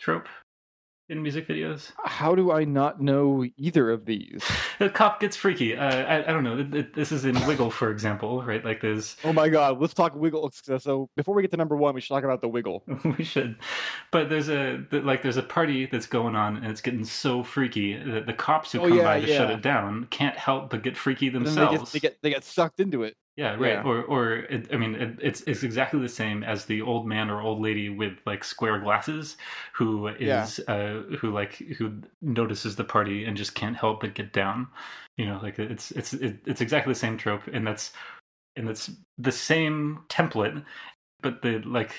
trope 0.00 0.28
in 1.08 1.22
music 1.22 1.46
videos. 1.46 1.92
How 2.04 2.34
do 2.34 2.50
I 2.50 2.64
not 2.64 3.00
know 3.00 3.44
either 3.56 3.90
of 3.90 4.04
these? 4.06 4.42
The 4.80 4.90
cop 4.90 5.20
gets 5.20 5.36
freaky. 5.36 5.76
Uh, 5.76 5.84
I, 6.04 6.18
I 6.28 6.32
don't 6.32 6.42
know. 6.42 6.56
Th- 6.56 6.68
th- 6.72 6.86
This 6.96 7.12
is 7.12 7.24
in 7.24 7.36
Wiggle, 7.46 7.70
for 7.70 7.92
example, 7.92 8.42
right? 8.42 8.64
Like 8.64 8.80
there's, 8.80 9.16
Oh 9.22 9.32
my 9.32 9.48
god, 9.48 9.80
let's 9.80 9.94
talk 9.94 10.16
Wiggle. 10.16 10.50
So 10.80 11.08
before 11.14 11.32
we 11.36 11.42
get 11.42 11.52
to 11.52 11.56
number 11.56 11.76
one, 11.76 11.94
we 11.94 12.00
should 12.00 12.08
talk 12.12 12.24
about 12.24 12.40
the 12.40 12.48
Wiggle. 12.48 12.82
we 13.16 13.22
should, 13.22 13.54
but 14.10 14.28
there's 14.28 14.48
a 14.48 14.84
like 14.90 15.22
there's 15.22 15.36
a 15.36 15.44
party 15.44 15.86
that's 15.86 16.06
going 16.08 16.34
on 16.34 16.56
and 16.56 16.66
it's 16.66 16.80
getting 16.80 17.04
so 17.04 17.44
freaky 17.44 17.96
that 17.96 18.26
the 18.26 18.32
cops 18.32 18.72
who 18.72 18.80
Oh, 18.80 18.88
come 18.88 18.98
yeah, 18.98 19.04
by 19.04 19.20
to 19.20 19.26
shut 19.28 19.48
it 19.52 19.62
down 19.62 20.06
can't 20.10 20.36
help 20.36 20.70
but 20.70 20.82
get 20.82 20.96
freaky 20.96 21.28
themselves. 21.28 21.92
they 21.92 22.00
get, 22.00 22.02
they 22.02 22.08
get 22.08 22.22
they 22.22 22.30
get 22.30 22.42
sucked 22.44 22.80
into 22.80 23.04
it. 23.04 23.16
Yeah, 23.36 23.54
right. 23.54 23.72
Yeah. 23.72 23.82
Or, 23.82 24.04
or 24.04 24.32
it, 24.34 24.68
I 24.72 24.76
mean, 24.76 24.94
it, 24.94 25.18
it's 25.20 25.40
it's 25.42 25.64
exactly 25.64 26.00
the 26.00 26.08
same 26.08 26.44
as 26.44 26.64
the 26.66 26.80
old 26.82 27.06
man 27.06 27.30
or 27.30 27.40
old 27.40 27.60
lady 27.60 27.88
with 27.88 28.18
like 28.26 28.44
square 28.44 28.78
glasses, 28.78 29.36
who 29.72 30.06
is 30.08 30.60
Yeah. 30.68 30.74
uh, 30.74 31.02
who 31.16 31.32
like 31.32 31.54
who 31.76 32.00
notices 32.22 32.76
the 32.76 32.84
party 32.84 33.24
and 33.24 33.36
just 33.36 33.56
can't 33.56 33.76
help 33.76 34.00
but 34.00 34.14
get 34.14 34.32
down. 34.32 34.68
You 35.16 35.26
know, 35.26 35.40
like 35.42 35.58
it's 35.58 35.90
it's 35.92 36.12
it, 36.14 36.36
it's 36.46 36.60
exactly 36.60 36.92
the 36.92 36.98
same 36.98 37.18
trope, 37.18 37.46
and 37.52 37.66
that's 37.66 37.92
and 38.56 38.68
that's 38.68 38.90
the 39.18 39.32
same 39.32 40.04
template, 40.08 40.64
but 41.20 41.42
the 41.42 41.58
like 41.60 41.92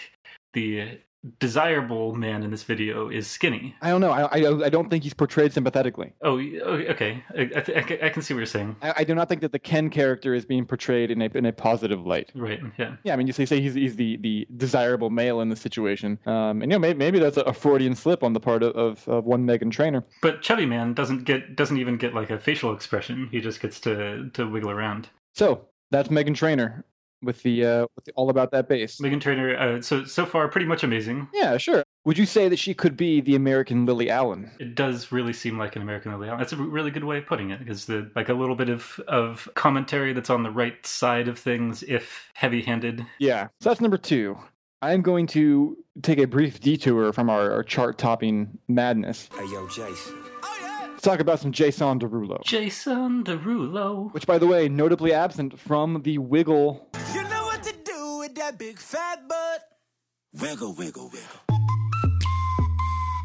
the 0.53 0.99
desirable 1.39 2.13
man 2.15 2.43
in 2.43 2.51
this 2.51 2.63
video 2.63 3.09
is 3.09 3.27
skinny. 3.27 3.75
I 3.81 3.89
don't 3.89 4.01
know. 4.01 4.11
I 4.11 4.23
I, 4.23 4.65
I 4.65 4.69
don't 4.69 4.89
think 4.89 5.03
he's 5.03 5.13
portrayed 5.13 5.53
sympathetically. 5.53 6.13
Oh, 6.21 6.39
oh, 6.65 6.73
okay. 6.89 7.23
I, 7.37 7.49
I, 7.55 8.05
I 8.05 8.09
can 8.09 8.21
see 8.21 8.33
what 8.33 8.39
you're 8.39 8.45
saying. 8.45 8.75
I, 8.81 8.93
I 8.97 9.03
do 9.03 9.15
not 9.15 9.29
think 9.29 9.41
that 9.41 9.51
the 9.51 9.59
Ken 9.59 9.89
character 9.89 10.33
is 10.33 10.45
being 10.45 10.65
portrayed 10.65 11.11
in 11.11 11.21
a 11.21 11.29
in 11.33 11.45
a 11.45 11.53
positive 11.53 12.05
light. 12.05 12.31
Right. 12.35 12.59
Yeah. 12.77 12.95
Yeah, 13.03 13.13
I 13.13 13.15
mean, 13.15 13.27
you 13.27 13.33
say, 13.33 13.45
say 13.45 13.61
he's 13.61 13.73
he's 13.73 13.95
the, 13.95 14.17
the 14.17 14.47
desirable 14.57 15.09
male 15.09 15.41
in 15.41 15.49
the 15.49 15.55
situation, 15.55 16.19
um, 16.25 16.61
and 16.61 16.63
you 16.63 16.67
know 16.67 16.79
maybe, 16.79 16.97
maybe 16.97 17.19
that's 17.19 17.37
a, 17.37 17.41
a 17.41 17.53
Freudian 17.53 17.95
slip 17.95 18.23
on 18.23 18.33
the 18.33 18.39
part 18.39 18.63
of, 18.63 18.75
of, 18.75 19.07
of 19.07 19.25
one 19.25 19.45
Meghan 19.45 19.71
Trainor. 19.71 20.03
But 20.21 20.41
Chubby 20.41 20.65
Man 20.65 20.93
doesn't 20.93 21.23
get 21.23 21.55
doesn't 21.55 21.77
even 21.77 21.97
get 21.97 22.13
like 22.13 22.29
a 22.29 22.39
facial 22.39 22.73
expression. 22.73 23.29
He 23.31 23.41
just 23.41 23.61
gets 23.61 23.79
to 23.81 24.29
to 24.33 24.47
wiggle 24.47 24.71
around. 24.71 25.09
So 25.33 25.67
that's 25.91 26.09
Meghan 26.09 26.35
Trainor. 26.35 26.85
With 27.21 27.41
the 27.43 27.65
uh, 27.65 27.87
with 27.95 28.05
the 28.05 28.11
all 28.13 28.29
about 28.29 28.51
that 28.51 28.67
bass. 28.69 28.99
Meghan 28.99 29.19
Trainor. 29.19 29.57
Uh, 29.57 29.81
so 29.81 30.03
so 30.05 30.25
far, 30.25 30.47
pretty 30.47 30.67
much 30.67 30.83
amazing. 30.83 31.27
Yeah, 31.33 31.57
sure. 31.57 31.83
Would 32.03 32.19
you 32.19 32.25
say 32.27 32.49
that 32.49 32.59
she 32.59 32.73
could 32.75 32.95
be 32.95 33.19
the 33.19 33.35
American 33.35 33.85
Lily 33.85 34.11
Allen? 34.11 34.51
It 34.59 34.75
does 34.75 35.11
really 35.11 35.33
seem 35.33 35.57
like 35.57 35.75
an 35.75 35.81
American 35.81 36.11
Lily 36.11 36.27
Allen. 36.27 36.39
That's 36.39 36.53
a 36.53 36.57
really 36.57 36.91
good 36.91 37.03
way 37.03 37.17
of 37.17 37.25
putting 37.25 37.49
it, 37.49 37.59
because 37.59 37.85
the 37.85 38.11
like 38.15 38.29
a 38.29 38.33
little 38.33 38.55
bit 38.55 38.69
of 38.69 38.99
of 39.07 39.49
commentary 39.55 40.13
that's 40.13 40.29
on 40.29 40.43
the 40.43 40.51
right 40.51 40.85
side 40.85 41.27
of 41.27 41.39
things, 41.39 41.83
if 41.83 42.29
heavy-handed. 42.35 43.03
Yeah. 43.17 43.47
So 43.59 43.69
that's 43.69 43.81
number 43.81 43.97
two. 43.97 44.37
I'm 44.81 45.01
going 45.01 45.25
to 45.27 45.77
take 46.03 46.19
a 46.19 46.25
brief 46.25 46.59
detour 46.59 47.11
from 47.11 47.29
our, 47.29 47.49
our 47.49 47.63
chart 47.63 47.97
topping 47.97 48.59
madness 48.67 49.29
Hey, 49.35 49.45
yo, 49.45 49.67
Jason. 49.69 50.15
To 51.05 51.11
talk 51.11 51.19
about 51.19 51.39
some 51.39 51.51
Jason 51.51 51.99
Derulo, 51.99 52.43
Jason 52.43 53.23
Derulo. 53.23 54.11
which, 54.13 54.25
by 54.25 54.39
the 54.39 54.47
way, 54.47 54.67
notably 54.67 55.13
absent 55.13 55.59
from 55.59 56.01
the 56.01 56.17
Wiggle. 56.17 56.89
You 57.13 57.21
know 57.23 57.43
what 57.43 57.61
to 57.61 57.73
do 57.83 58.17
with 58.17 58.33
that 58.35 58.57
big 58.57 58.79
fat 58.79 59.27
butt. 59.27 59.61
Wiggle, 60.41 60.73
wiggle, 60.73 61.11
wiggle. 61.13 61.59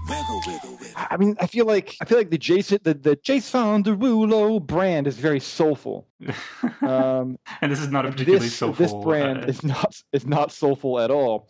Wiggle, 0.08 0.42
wiggle, 0.46 0.70
wiggle. 0.72 0.94
I 0.94 1.16
mean, 1.16 1.36
I 1.40 1.46
feel 1.46 1.64
like 1.64 1.96
I 2.02 2.04
feel 2.04 2.18
like 2.18 2.30
the 2.30 2.38
Jason 2.38 2.80
the, 2.82 2.92
the 2.92 3.16
Jason 3.16 3.82
Derulo 3.82 4.60
brand 4.60 5.06
is 5.06 5.16
very 5.16 5.40
soulful. 5.40 6.06
Um, 6.82 7.38
and 7.60 7.70
this 7.70 7.78
is 7.78 7.88
not 7.88 8.06
a 8.06 8.10
particularly 8.10 8.46
this 8.46 8.56
soulful. 8.56 8.86
this 8.86 8.94
brand 9.04 9.44
uh, 9.44 9.48
is 9.48 9.62
not 9.62 10.00
is 10.12 10.26
not 10.26 10.50
soulful 10.50 10.98
at 10.98 11.10
all. 11.10 11.48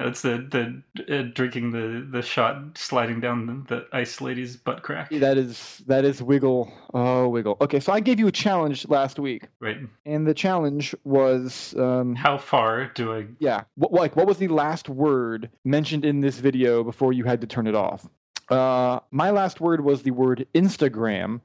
It's 0.00 0.22
the 0.22 0.82
the 0.98 1.18
uh, 1.18 1.22
drinking 1.34 1.72
the 1.72 2.06
the 2.10 2.22
shot, 2.22 2.76
sliding 2.78 3.20
down 3.20 3.64
the, 3.68 3.74
the 3.76 3.86
ice 3.96 4.20
lady's 4.20 4.56
butt 4.56 4.82
crack. 4.82 5.10
That 5.10 5.36
is 5.36 5.82
that 5.86 6.04
is 6.04 6.22
Wiggle. 6.22 6.72
Oh, 6.94 7.28
Wiggle. 7.28 7.56
Okay, 7.60 7.80
so 7.80 7.92
I 7.92 8.00
gave 8.00 8.18
you 8.18 8.26
a 8.28 8.32
challenge 8.32 8.88
last 8.88 9.18
week, 9.18 9.48
Right. 9.60 9.78
and 10.06 10.26
the 10.26 10.34
challenge 10.34 10.94
was 11.04 11.74
um, 11.76 12.14
How 12.14 12.38
far 12.38 12.86
do 12.94 13.12
I? 13.14 13.26
Yeah. 13.38 13.64
What, 13.74 13.92
like, 13.92 14.16
what 14.16 14.26
was 14.26 14.38
the 14.38 14.48
last 14.48 14.88
word 14.88 15.50
mentioned 15.64 16.04
in 16.04 16.20
this 16.20 16.38
video 16.38 16.82
before 16.84 17.12
you 17.12 17.24
had 17.24 17.40
to 17.40 17.46
turn 17.46 17.66
it 17.66 17.74
off? 17.74 18.08
Uh, 18.48 19.00
my 19.10 19.30
last 19.30 19.60
word 19.60 19.82
was 19.84 20.02
the 20.02 20.10
word 20.10 20.46
Instagram. 20.54 21.40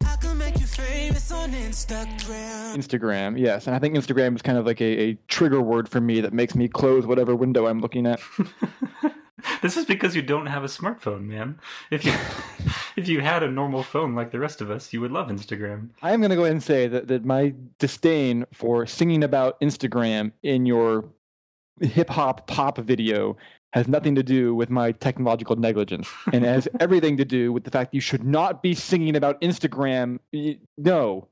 Instagram. 1.74 2.76
Instagram, 2.76 3.40
yes. 3.40 3.66
And 3.66 3.76
I 3.76 3.80
think 3.80 3.96
Instagram 3.96 4.36
is 4.36 4.44
kind 4.44 4.60
of 4.60 4.66
like 4.66 4.80
a, 4.80 5.02
a 5.02 5.14
trigger 5.28 5.60
word 5.60 5.90
for 5.90 6.00
me 6.00 6.22
that 6.22 6.32
makes 6.32 6.54
me 6.54 6.68
close 6.68 7.08
whatever 7.08 7.36
window 7.36 7.66
I'm 7.66 7.80
looking 7.82 8.06
at. 8.06 8.20
this 9.64 9.76
is 9.76 9.86
because 9.86 10.16
you 10.16 10.22
don't 10.22 10.46
have 10.46 10.64
a 10.64 10.68
smartphone, 10.68 11.24
man. 11.24 11.60
If 11.90 12.06
you 12.06 12.14
if 12.96 13.08
you 13.08 13.22
had 13.22 13.42
a 13.42 13.50
normal 13.50 13.82
phone 13.82 14.14
like 14.14 14.32
the 14.32 14.40
rest 14.40 14.62
of 14.62 14.70
us, 14.70 14.94
you 14.94 15.02
would 15.02 15.12
love 15.12 15.30
Instagram. 15.30 15.90
I 16.04 16.12
am 16.12 16.20
going 16.20 16.30
to 16.30 16.36
go 16.36 16.44
ahead 16.44 16.54
and 16.54 16.64
say 16.64 16.88
that, 16.88 17.08
that 17.08 17.26
my 17.26 17.56
disdain 17.80 18.46
for 18.54 18.86
singing 18.86 19.24
about 19.24 19.60
Instagram 19.60 20.32
in 20.44 20.68
your 20.68 21.06
hip 21.82 22.10
hop 22.10 22.46
pop 22.46 22.78
video 22.78 23.36
has 23.74 23.88
nothing 23.88 24.14
to 24.14 24.22
do 24.22 24.54
with 24.54 24.70
my 24.70 24.92
technological 24.92 25.56
negligence 25.56 26.08
and 26.32 26.46
has 26.46 26.68
everything 26.80 27.18
to 27.18 27.26
do 27.26 27.52
with 27.52 27.64
the 27.64 27.72
fact 27.72 27.92
that 27.92 27.96
you 27.96 28.02
should 28.02 28.24
not 28.24 28.62
be 28.62 28.76
singing 28.76 29.16
about 29.16 29.42
Instagram. 29.42 30.20
No. 30.78 31.28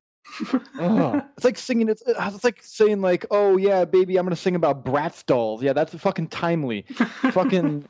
It's 1.37 1.45
like 1.45 1.57
singing. 1.57 1.89
It's, 1.89 2.03
uh, 2.07 2.31
it's 2.33 2.43
like 2.43 2.59
saying 2.61 3.01
like, 3.01 3.25
"Oh 3.31 3.57
yeah, 3.57 3.85
baby, 3.85 4.17
I'm 4.17 4.25
gonna 4.25 4.35
sing 4.35 4.55
about 4.55 4.85
Bratz 4.85 5.25
dolls." 5.25 5.61
Yeah, 5.63 5.73
that's 5.73 5.93
fucking 5.93 6.27
timely. 6.27 6.81
fucking 7.31 7.87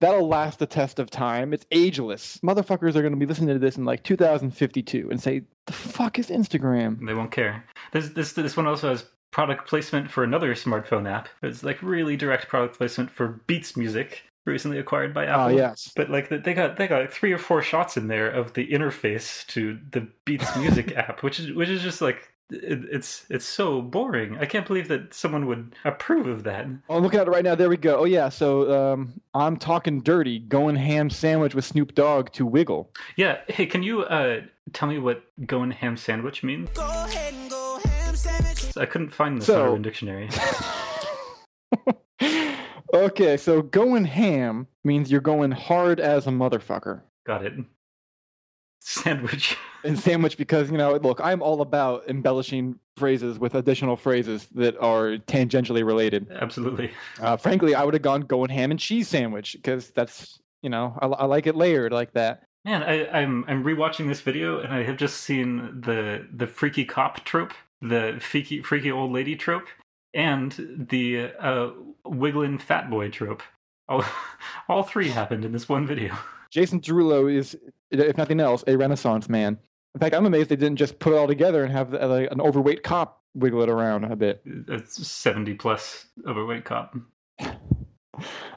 that'll 0.00 0.28
last 0.28 0.58
the 0.58 0.66
test 0.66 0.98
of 0.98 1.10
time. 1.10 1.52
It's 1.52 1.66
ageless. 1.70 2.38
Motherfuckers 2.38 2.96
are 2.96 3.02
gonna 3.02 3.16
be 3.16 3.26
listening 3.26 3.54
to 3.54 3.58
this 3.58 3.76
in 3.76 3.84
like 3.84 4.02
2052 4.02 5.08
and 5.10 5.22
say, 5.22 5.42
"The 5.66 5.72
fuck 5.72 6.18
is 6.18 6.28
Instagram?" 6.28 7.06
They 7.06 7.14
won't 7.14 7.30
care. 7.30 7.64
This 7.92 8.10
this 8.10 8.32
this 8.32 8.56
one 8.56 8.66
also 8.66 8.90
has 8.90 9.04
product 9.30 9.68
placement 9.68 10.10
for 10.10 10.22
another 10.22 10.54
smartphone 10.54 11.10
app. 11.10 11.28
It's 11.42 11.64
like 11.64 11.82
really 11.82 12.16
direct 12.16 12.48
product 12.48 12.78
placement 12.78 13.10
for 13.10 13.40
Beats 13.46 13.76
Music, 13.76 14.22
recently 14.44 14.78
acquired 14.78 15.14
by 15.14 15.26
Apple. 15.26 15.44
Oh 15.44 15.48
yes. 15.48 15.92
But 15.96 16.10
like 16.10 16.28
they 16.28 16.54
got 16.54 16.76
they 16.76 16.86
got 16.86 17.00
like 17.02 17.12
three 17.12 17.32
or 17.32 17.38
four 17.38 17.62
shots 17.62 17.96
in 17.96 18.08
there 18.08 18.30
of 18.30 18.52
the 18.54 18.66
interface 18.68 19.46
to 19.48 19.78
the 19.92 20.08
Beats 20.24 20.56
Music 20.56 20.92
app, 20.96 21.22
which 21.22 21.40
is 21.40 21.52
which 21.52 21.68
is 21.68 21.82
just 21.82 22.00
like 22.00 22.30
it, 22.50 22.84
it's 22.92 23.24
it's 23.30 23.44
so 23.46 23.80
boring. 23.80 24.36
I 24.38 24.44
can't 24.44 24.66
believe 24.66 24.88
that 24.88 25.14
someone 25.14 25.46
would 25.46 25.74
approve 25.84 26.26
of 26.26 26.42
that. 26.44 26.66
Oh, 26.90 26.96
I'm 26.96 27.02
looking 27.02 27.18
at 27.18 27.26
it 27.26 27.30
right 27.30 27.42
now. 27.44 27.54
There 27.54 27.70
we 27.70 27.78
go. 27.78 28.00
Oh 28.00 28.04
yeah. 28.04 28.28
So 28.28 28.92
um, 28.92 29.14
I'm 29.32 29.56
talking 29.56 30.02
dirty. 30.02 30.40
Going 30.40 30.76
ham 30.76 31.08
sandwich 31.08 31.54
with 31.54 31.64
Snoop 31.64 31.94
Dogg 31.94 32.30
to 32.32 32.44
Wiggle. 32.44 32.90
Yeah. 33.16 33.38
Hey, 33.48 33.64
can 33.66 33.82
you 33.82 34.02
uh 34.02 34.42
tell 34.74 34.88
me 34.88 34.98
what 34.98 35.24
going 35.46 35.70
ham 35.70 35.96
sandwich 35.96 36.42
means? 36.42 36.68
Go 36.74 36.82
ahead 36.84 37.32
and 37.32 37.50
go 37.50 37.78
ham 37.84 38.14
sandwich. 38.14 38.76
I 38.76 38.84
couldn't 38.86 39.10
find 39.10 39.38
this 39.38 39.46
So- 39.46 39.62
on 39.62 39.68
Urban 39.70 39.82
Dictionary. 39.82 40.28
okay, 42.94 43.36
so 43.36 43.62
going 43.62 44.04
ham 44.04 44.66
means 44.84 45.10
you're 45.10 45.20
going 45.20 45.50
hard 45.50 46.00
as 46.00 46.26
a 46.26 46.30
motherfucker. 46.30 47.02
Got 47.26 47.44
it. 47.44 47.52
Sandwich. 48.80 49.56
And 49.84 49.98
sandwich 49.98 50.38
because 50.38 50.70
you 50.70 50.78
know, 50.78 50.94
look, 50.96 51.20
I'm 51.22 51.42
all 51.42 51.60
about 51.60 52.08
embellishing 52.08 52.78
phrases 52.96 53.38
with 53.38 53.54
additional 53.54 53.96
phrases 53.96 54.48
that 54.54 54.78
are 54.78 55.18
tangentially 55.26 55.84
related. 55.84 56.26
Absolutely. 56.40 56.90
Uh, 57.20 57.36
frankly, 57.36 57.74
I 57.74 57.84
would 57.84 57.92
have 57.92 58.02
gone 58.02 58.22
going 58.22 58.48
ham 58.48 58.70
and 58.70 58.80
cheese 58.80 59.08
sandwich 59.08 59.52
because 59.52 59.90
that's 59.90 60.38
you 60.62 60.70
know 60.70 60.98
I, 61.02 61.06
I 61.08 61.24
like 61.26 61.46
it 61.46 61.54
layered 61.54 61.92
like 61.92 62.14
that. 62.14 62.44
Man, 62.64 62.82
I, 62.82 63.06
I'm 63.10 63.44
I'm 63.46 63.62
rewatching 63.62 64.08
this 64.08 64.22
video 64.22 64.60
and 64.60 64.72
I 64.72 64.84
have 64.84 64.96
just 64.96 65.18
seen 65.18 65.82
the 65.82 66.26
the 66.34 66.46
freaky 66.46 66.86
cop 66.86 67.22
trope, 67.26 67.52
the 67.82 68.16
freaky 68.22 68.62
freaky 68.62 68.90
old 68.90 69.12
lady 69.12 69.36
trope, 69.36 69.66
and 70.14 70.86
the 70.90 71.32
uh, 71.38 71.70
wiggling 72.04 72.58
fat 72.58 72.88
boy 72.88 73.10
trope. 73.10 73.42
All, 73.88 74.04
all 74.68 74.82
three 74.82 75.08
happened 75.08 75.44
in 75.44 75.52
this 75.52 75.68
one 75.68 75.86
video. 75.86 76.16
Jason 76.50 76.80
Derulo 76.80 77.32
is, 77.32 77.56
if 77.90 78.16
nothing 78.16 78.40
else, 78.40 78.62
a 78.66 78.76
renaissance 78.76 79.28
man. 79.28 79.58
In 79.94 80.00
fact, 80.00 80.14
I'm 80.14 80.26
amazed 80.26 80.48
they 80.48 80.56
didn't 80.56 80.76
just 80.76 80.98
put 80.98 81.12
it 81.12 81.16
all 81.16 81.26
together 81.26 81.64
and 81.64 81.72
have 81.72 81.94
uh, 81.94 82.06
like, 82.06 82.30
an 82.30 82.40
overweight 82.40 82.82
cop 82.82 83.20
wiggle 83.34 83.62
it 83.62 83.68
around 83.68 84.04
a 84.04 84.16
bit. 84.16 84.42
It's 84.68 85.06
seventy 85.06 85.54
plus 85.54 86.06
overweight 86.26 86.64
cop. 86.64 86.96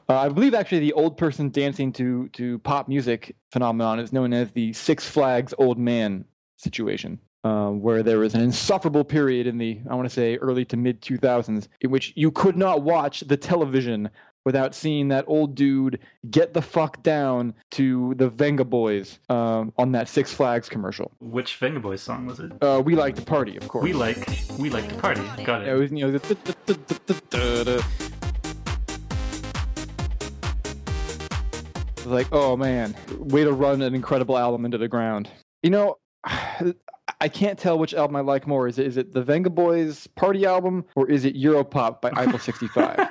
Uh, 0.08 0.16
I 0.16 0.28
believe 0.28 0.54
actually 0.54 0.78
the 0.78 0.92
old 0.92 1.16
person 1.16 1.50
dancing 1.50 1.92
to 1.94 2.28
to 2.28 2.60
pop 2.60 2.88
music 2.88 3.34
phenomenon 3.50 3.98
is 3.98 4.12
known 4.12 4.32
as 4.32 4.52
the 4.52 4.72
Six 4.72 5.06
Flags 5.06 5.52
old 5.58 5.78
man 5.78 6.24
situation, 6.56 7.18
uh, 7.48 7.70
where 7.70 8.02
there 8.02 8.18
was 8.18 8.34
an 8.34 8.40
insufferable 8.42 9.04
period 9.04 9.46
in 9.46 9.56
the 9.58 9.80
I 9.88 9.94
want 9.94 10.06
to 10.08 10.14
say 10.14 10.36
early 10.36 10.64
to 10.66 10.76
mid 10.76 11.00
2000s 11.00 11.68
in 11.80 11.90
which 11.90 12.12
you 12.14 12.30
could 12.30 12.56
not 12.56 12.82
watch 12.82 13.20
the 13.20 13.36
television 13.36 14.10
without 14.44 14.74
seeing 14.74 15.08
that 15.08 15.24
old 15.26 15.54
dude 15.54 15.98
get 16.30 16.54
the 16.54 16.62
fuck 16.62 17.02
down 17.02 17.54
to 17.72 18.14
the 18.16 18.30
Vengaboys 18.30 19.18
um, 19.30 19.72
on 19.76 19.92
that 19.92 20.08
Six 20.08 20.32
Flags 20.32 20.68
commercial. 20.68 21.10
Which 21.20 21.58
Vengaboys 21.60 21.98
song 22.00 22.26
was 22.26 22.40
it? 22.40 22.52
Uh, 22.62 22.82
we 22.84 22.94
like 22.94 23.14
to 23.16 23.22
party, 23.22 23.56
of 23.56 23.68
course. 23.68 23.84
We 23.84 23.92
like 23.92 24.26
we 24.58 24.70
like 24.70 24.88
to 24.88 24.94
party. 24.96 25.22
Got 25.44 25.62
Yeah, 25.62 25.72
it 25.72 25.76
it. 25.76 25.80
was, 25.80 25.92
you 25.92 25.98
know, 26.06 26.10
the 26.12 27.84
like, 32.06 32.28
oh 32.32 32.56
man, 32.56 32.94
way 33.18 33.44
to 33.44 33.52
run 33.52 33.82
an 33.82 33.94
incredible 33.94 34.36
album 34.38 34.64
into 34.64 34.78
the 34.78 34.88
ground. 34.88 35.30
You 35.62 35.70
know, 35.70 35.96
I 37.20 37.28
can't 37.28 37.58
tell 37.58 37.78
which 37.78 37.94
album 37.94 38.16
I 38.16 38.20
like 38.20 38.46
more. 38.46 38.68
Is 38.68 38.78
it 38.78 38.86
is 38.86 38.96
it 38.96 39.12
the 39.12 39.22
Vengaboys 39.22 40.06
Party 40.14 40.46
album 40.46 40.84
or 40.94 41.10
is 41.10 41.24
it 41.24 41.34
Europop 41.34 42.00
by 42.00 42.10
Eiffel 42.14 42.38
65? 42.38 43.08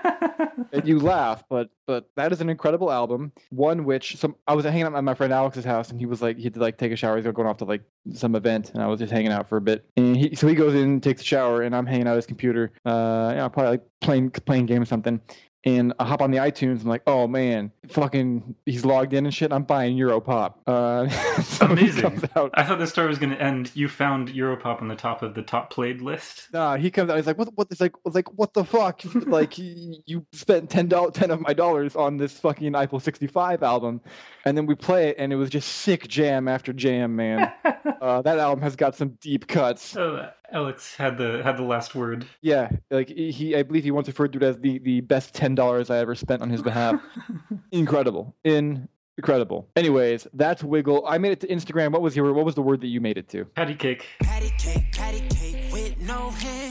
and 0.71 0.88
you 0.88 1.00
laugh, 1.00 1.43
but 1.50 1.69
but 1.86 2.09
that 2.15 2.31
is 2.31 2.41
an 2.41 2.50
incredible 2.50 2.91
album. 2.91 3.31
One 3.50 3.86
which 3.86 4.17
some 4.17 4.36
I 4.47 4.53
was 4.53 4.65
hanging 4.65 4.83
out 4.83 4.95
at 4.95 5.03
my 5.03 5.13
friend 5.13 5.33
Alex's 5.33 5.65
house, 5.65 5.89
and 5.89 6.00
he 6.00 6.05
was 6.05 6.21
like 6.21 6.38
he 6.38 6.43
had 6.43 6.53
to 6.55 6.59
like 6.59 6.77
take 6.77 6.91
a 6.91 6.95
shower. 6.95 7.17
He's 7.17 7.25
going 7.25 7.47
off 7.47 7.57
to 7.57 7.65
like 7.65 7.81
some 8.13 8.36
event, 8.36 8.71
and 8.74 8.81
I 8.81 8.88
was 8.88 9.00
just 9.00 9.12
hanging 9.12 9.31
out 9.31 9.50
for 9.50 9.57
a 9.57 9.62
bit. 9.62 9.86
And 9.97 10.15
he 10.15 10.36
so 10.36 10.47
he 10.47 10.55
goes 10.55 10.75
in, 10.75 11.01
takes 11.01 11.21
a 11.21 11.25
shower, 11.25 11.62
and 11.62 11.75
I'm 11.75 11.86
hanging 11.86 12.07
out 12.07 12.12
at 12.13 12.17
his 12.17 12.25
computer. 12.25 12.71
Uh, 12.86 13.29
you 13.31 13.38
know, 13.38 13.50
probably 13.50 13.71
like 13.71 13.83
playing 14.01 14.31
playing 14.31 14.67
game 14.67 14.81
or 14.81 14.86
something. 14.86 15.21
And 15.64 15.94
I 16.00 16.06
hop 16.06 16.22
on 16.22 16.32
the 16.32 16.38
iTunes. 16.38 16.82
I'm 16.82 16.88
like, 16.88 17.02
oh 17.08 17.28
man, 17.28 17.72
fucking, 17.90 18.56
he's 18.66 18.86
logged 18.86 19.14
in 19.14 19.26
and 19.26 19.34
shit. 19.34 19.52
I'm 19.52 19.64
buying 19.64 19.98
Europop. 19.98 20.54
Uh, 20.66 21.10
so 21.42 21.66
Amazing. 21.66 22.22
I 22.54 22.64
thought 22.64 22.80
the 22.80 22.88
story 22.88 23.08
was 23.08 23.18
going 23.18 23.32
to 23.32 23.42
end. 23.42 23.72
You 23.74 23.88
found 23.90 24.30
Europop 24.30 24.82
on 24.82 24.88
the 24.88 24.96
top 24.96 25.24
of 25.24 25.34
the 25.34 25.42
top 25.42 25.70
played 25.70 26.02
list. 26.02 26.48
Nah, 26.54 26.78
he 26.78 26.90
comes 26.92 27.10
out. 27.10 27.18
He's 27.18 27.28
like, 27.28 27.38
"What? 27.38 27.50
What?" 27.56 27.68
It's 27.72 27.82
like, 27.82 27.94
"It's 28.06 28.16
like, 28.16 28.32
what 28.38 28.54
the 28.54 28.64
fuck? 28.64 29.02
like, 29.26 29.58
you 29.58 30.26
spent 30.32 30.70
ten 30.70 30.88
dollars, 30.88 31.14
ten 31.14 31.32
of 31.32 31.42
my 31.42 31.54
dollars 31.54 31.96
on 31.96 32.18
this 32.18 32.40
fucking 32.40 32.76
Eiffel 32.76 33.00
65 33.00 33.64
album, 33.64 34.02
and 34.46 34.58
then 34.58 34.66
we 34.66 34.76
play 34.76 35.10
it, 35.10 35.16
and 35.20 35.34
it 35.34 35.36
was 35.36 35.50
just 35.50 35.68
sick 35.70 36.08
jam 36.08 36.48
after 36.48 36.72
jam, 36.72 37.16
man. 37.16 37.52
uh, 38.02 38.22
that 38.22 38.40
album 38.40 38.62
has 38.62 38.76
got 38.76 38.96
some 38.96 39.18
deep 39.20 39.48
cuts. 39.48 39.84
So 39.84 40.30
Alex 40.51 40.96
had 40.96 41.18
the 41.18 41.42
had 41.44 41.58
the 41.58 41.63
last 41.63 41.94
word. 41.96 42.25
Yeah, 42.42 42.70
like 42.89 43.10
he, 43.10 43.32
he- 43.32 43.56
I 43.56 43.63
believe 43.63 43.84
he 43.84 43.92
once 43.92 44.08
referred 44.08 44.32
to 44.34 44.38
it 44.39 44.44
as 44.44 44.58
the 44.60 44.80
the 44.80 45.01
best 45.01 45.34
ten 45.34 45.56
dollars 45.56 45.89
I 45.89 45.98
ever 45.98 46.16
spent 46.16 46.42
on 46.42 46.50
his 46.50 46.62
behalf. 46.62 47.01
Incredible, 47.72 48.36
incredible. 48.44 49.68
Anyways, 49.75 50.27
that's 50.34 50.63
Wiggle. 50.63 51.06
I 51.08 51.18
made 51.18 51.32
it 51.34 51.39
to 51.42 51.48
Instagram. 51.48 51.92
What 51.92 52.01
was 52.01 52.16
your? 52.16 52.32
What 52.34 52.46
was 52.46 52.56
the 52.56 52.62
word 52.62 52.82
that 52.82 52.88
you 52.88 53.01
made 53.01 53.18
it 53.18 53.27
to? 53.30 53.46
Patty 53.46 53.75
cake. 53.75 54.06
Patty 54.22 54.51
cake, 54.58 54.92
patty 54.94 55.22
cake 55.30 55.72
with 55.74 56.00
no 56.01 56.30
hands. 56.30 56.66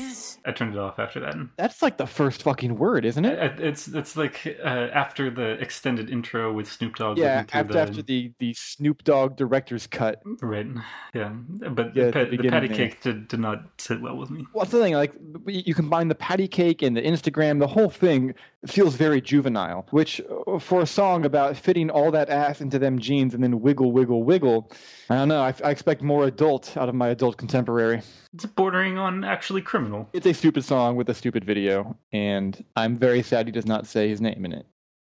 I 0.46 0.52
turned 0.52 0.74
it 0.74 0.78
off 0.78 1.00
after 1.00 1.18
that. 1.20 1.34
That's 1.56 1.82
like 1.82 1.96
the 1.96 2.06
first 2.06 2.44
fucking 2.44 2.76
word, 2.76 3.04
isn't 3.04 3.24
it? 3.24 3.60
It's 3.60 3.88
it's 3.88 4.16
like 4.16 4.58
uh, 4.64 4.88
after 4.94 5.28
the 5.28 5.52
extended 5.60 6.08
intro 6.08 6.52
with 6.52 6.70
Snoop 6.70 6.94
Dogg. 6.94 7.18
yeah, 7.18 7.44
after 7.52 7.72
the, 7.72 7.80
after 7.80 8.02
the 8.02 8.32
the 8.38 8.54
Snoop 8.54 9.02
Dogg 9.02 9.36
director's 9.36 9.88
cut. 9.88 10.22
right, 10.42 10.68
yeah, 11.12 11.30
but 11.30 11.96
Yeah, 11.96 12.10
the, 12.10 12.26
the 12.30 12.36
the, 12.36 12.48
patty 12.48 12.68
cake 12.68 13.02
did, 13.02 13.26
did 13.26 13.40
not 13.40 13.64
sit 13.78 14.00
well 14.00 14.16
with 14.16 14.30
me. 14.30 14.46
What's 14.52 14.70
the 14.70 14.80
thing? 14.80 14.94
Like 14.94 15.12
you 15.46 15.74
combine 15.74 16.06
the 16.06 16.14
patty 16.14 16.46
cake 16.46 16.82
and 16.82 16.96
the 16.96 17.02
Instagram, 17.02 17.58
the 17.58 17.66
whole 17.66 17.90
thing 17.90 18.34
feels 18.66 18.94
very 18.94 19.20
juvenile. 19.20 19.86
Which, 19.90 20.20
uh, 20.46 20.58
for 20.58 20.80
a 20.80 20.86
song 20.86 21.24
about 21.24 21.56
fitting 21.56 21.90
all 21.90 22.10
that 22.10 22.28
ass 22.28 22.60
into 22.60 22.78
them 22.78 22.98
jeans 22.98 23.34
and 23.34 23.42
then 23.42 23.60
wiggle, 23.60 23.92
wiggle, 23.92 24.22
wiggle, 24.22 24.70
I 25.10 25.16
don't 25.16 25.28
know. 25.28 25.42
I, 25.42 25.54
I 25.64 25.70
expect 25.70 26.02
more 26.02 26.24
adult 26.26 26.76
out 26.76 26.88
of 26.88 26.94
my 26.94 27.08
adult 27.08 27.36
contemporary. 27.36 28.02
It's 28.34 28.46
bordering 28.46 28.98
on 28.98 29.24
actually 29.24 29.62
criminal. 29.62 30.08
It's 30.12 30.26
a 30.26 30.34
stupid 30.34 30.64
song 30.64 30.96
with 30.96 31.08
a 31.08 31.14
stupid 31.14 31.44
video, 31.44 31.96
and 32.12 32.62
I'm 32.76 32.96
very 32.96 33.22
sad 33.22 33.46
he 33.46 33.52
does 33.52 33.66
not 33.66 33.86
say 33.86 34.08
his 34.08 34.20
name 34.20 34.44
in 34.44 34.52
it. 34.52 34.66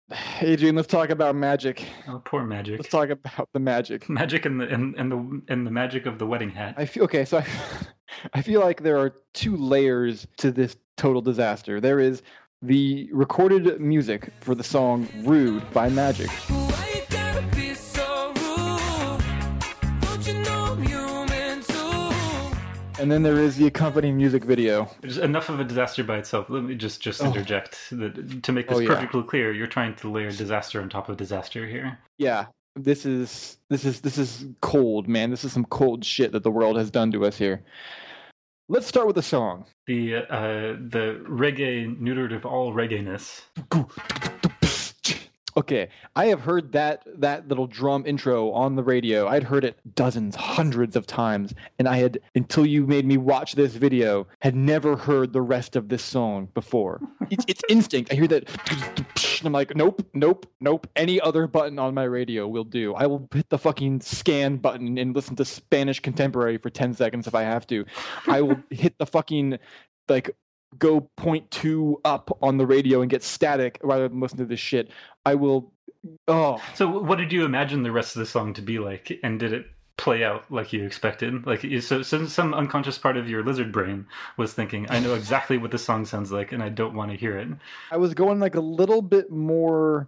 Adrian, 0.42 0.76
let's 0.76 0.88
talk 0.88 1.10
about 1.10 1.36
magic. 1.36 1.86
Oh, 2.08 2.22
poor 2.24 2.44
magic. 2.44 2.80
Let's 2.80 2.90
talk 2.90 3.10
about 3.10 3.50
the 3.54 3.60
magic. 3.60 4.08
Magic 4.10 4.46
and 4.46 4.62
the 4.62 4.68
and, 4.68 4.96
and 4.96 5.12
the 5.12 5.42
and 5.50 5.68
the 5.68 5.72
magic 5.72 6.06
of 6.06 6.20
the 6.20 6.26
wedding 6.26 6.50
hat. 6.50 6.76
I 6.78 6.86
feel 6.86 7.04
okay. 7.04 7.26
So 7.26 7.40
I, 7.40 7.48
I 8.34 8.42
feel 8.42 8.62
like 8.62 8.84
there 8.84 8.98
are 8.98 9.14
two 9.34 9.56
layers 9.58 10.28
to 10.38 10.52
this 10.52 10.78
total 10.96 11.22
disaster. 11.22 11.80
There 11.80 12.00
is 12.00 12.22
the 12.68 13.10
recorded 13.14 13.80
music 13.80 14.32
for 14.42 14.56
the 14.56 14.64
song 14.64 15.08
"Rude" 15.24 15.70
by 15.74 15.90
Magic. 15.90 16.30
Why 16.30 16.92
you 16.96 17.02
gotta 17.10 17.42
be 17.56 17.74
so 17.76 18.34
you 20.26 20.34
know 20.42 20.64
I'm 20.74 20.82
human 20.82 21.62
too? 21.62 22.58
And 23.02 23.12
then 23.12 23.22
there 23.22 23.38
is 23.38 23.58
the 23.58 23.68
accompanying 23.68 24.18
music 24.18 24.44
video. 24.44 24.90
There's 25.02 25.20
enough 25.20 25.50
of 25.50 25.60
a 25.60 25.64
disaster 25.64 26.04
by 26.04 26.18
itself. 26.18 26.50
Let 26.50 26.64
me 26.64 26.74
just 26.76 27.00
just 27.00 27.22
Oh. 27.22 27.28
interject 27.28 27.78
that 27.92 28.42
to 28.44 28.52
make 28.52 28.68
this 28.68 28.78
Oh, 28.78 28.82
yeah. 28.82 28.88
perfectly 28.88 29.24
clear. 29.24 29.54
You're 29.54 29.68
trying 29.68 29.96
to 29.98 30.10
layer 30.12 30.32
disaster 30.32 30.82
on 30.82 30.90
top 30.90 31.10
of 31.10 31.18
disaster 31.18 31.68
here. 31.68 32.00
Yeah, 32.18 32.46
this 32.76 33.06
is 33.06 33.60
this 33.70 33.86
is 33.86 34.02
this 34.02 34.18
is 34.18 34.48
cold, 34.62 35.08
man. 35.08 35.30
This 35.30 35.44
is 35.46 35.54
some 35.54 35.66
cold 35.66 36.04
shit 36.04 36.32
that 36.32 36.42
the 36.42 36.52
world 36.52 36.76
has 36.78 36.90
done 36.90 37.12
to 37.12 37.24
us 37.26 37.38
here. 37.38 37.64
Let's 38.70 38.86
start 38.86 39.08
with 39.08 39.18
a 39.18 39.22
song. 39.22 39.64
The 39.86 40.18
uh, 40.18 40.76
the 40.90 41.24
reggae 41.26 41.98
neutered 42.02 42.36
of 42.36 42.46
all 42.46 42.74
reggae-ness. 42.74 43.44
Okay, 45.58 45.90
I 46.16 46.28
have 46.28 46.42
heard 46.42 46.72
that 46.74 47.02
that 47.20 47.48
little 47.48 47.66
drum 47.66 48.06
intro 48.06 48.52
on 48.52 48.76
the 48.76 48.84
radio. 48.84 49.28
I'd 49.28 49.42
heard 49.42 49.66
it 49.66 49.80
dozens, 49.96 50.36
hundreds 50.36 50.96
of 50.96 51.08
times, 51.08 51.56
and 51.80 51.88
I 51.88 51.98
had 51.98 52.20
until 52.36 52.64
you 52.64 52.86
made 52.86 53.08
me 53.08 53.18
watch 53.18 53.56
this 53.56 53.74
video, 53.74 54.28
had 54.42 54.56
never 54.56 54.96
heard 54.96 55.34
the 55.34 55.42
rest 55.42 55.76
of 55.76 55.90
this 55.90 56.04
song 56.04 56.50
before. 56.54 57.02
It's, 57.30 57.44
it's 57.50 57.62
instinct. 57.68 58.14
I 58.14 58.16
hear 58.16 58.28
that, 58.28 58.50
and 59.40 59.48
I'm 59.48 59.52
like, 59.52 59.76
nope, 59.76 60.02
nope, 60.14 60.46
nope. 60.62 60.88
Any 60.96 61.20
other 61.20 61.46
button 61.46 61.78
on 61.78 61.94
my 61.94 62.06
radio 62.06 62.48
will 62.48 62.64
do. 62.64 62.94
I 62.94 63.06
will 63.06 63.28
hit 63.34 63.50
the 63.50 63.58
fucking 63.58 64.00
scan 64.00 64.56
button 64.56 64.98
and 64.98 65.14
listen 65.14 65.36
to 65.36 65.44
Spanish 65.44 66.00
contemporary 66.00 66.58
for 66.58 66.70
ten 66.70 66.94
seconds 66.94 67.28
if 67.28 67.36
I 67.36 67.42
have 67.42 67.68
to. 67.68 67.84
I 68.28 68.40
will 68.40 68.58
hit 68.70 68.98
the 68.98 69.06
fucking 69.06 69.60
like 70.08 70.30
go 70.80 71.02
point 71.16 71.50
two 71.52 72.00
up 72.06 72.38
on 72.42 72.58
the 72.58 72.68
radio 72.68 73.02
and 73.02 73.10
get 73.10 73.24
static 73.24 73.80
rather 73.84 74.08
than 74.08 74.20
listen 74.20 74.38
to 74.38 74.46
this 74.46 74.60
shit. 74.60 74.90
I 75.26 75.36
will. 75.36 75.72
Oh, 76.28 76.62
So, 76.76 76.88
what 76.88 77.18
did 77.18 77.32
you 77.32 77.44
imagine 77.44 77.84
the 77.84 77.92
rest 77.92 78.16
of 78.16 78.20
the 78.20 78.26
song 78.26 78.54
to 78.54 78.62
be 78.62 78.80
like, 78.80 79.20
and 79.24 79.40
did 79.40 79.52
it 79.52 79.66
play 79.98 80.24
out 80.24 80.50
like 80.52 80.72
you 80.72 80.86
expected? 80.86 81.46
Like, 81.46 81.66
so, 81.82 82.02
so 82.02 82.26
some 82.28 82.54
unconscious 82.54 82.98
part 82.98 83.18
of 83.18 83.28
your 83.28 83.44
lizard 83.44 83.72
brain 83.72 84.06
was 84.38 84.54
thinking, 84.54 84.86
"I 84.90 85.00
know 85.00 85.16
exactly 85.16 85.58
what 85.58 85.72
the 85.72 85.78
song 85.78 86.06
sounds 86.06 86.32
like, 86.32 86.52
and 86.52 86.62
I 86.62 86.70
don't 86.70 86.94
want 86.94 87.12
to 87.12 87.18
hear 87.18 87.38
it." 87.38 87.50
I 87.92 87.98
was 87.98 88.14
going 88.14 88.40
like 88.40 88.56
a 88.56 88.62
little 88.62 89.02
bit 89.02 89.32
more 89.32 90.08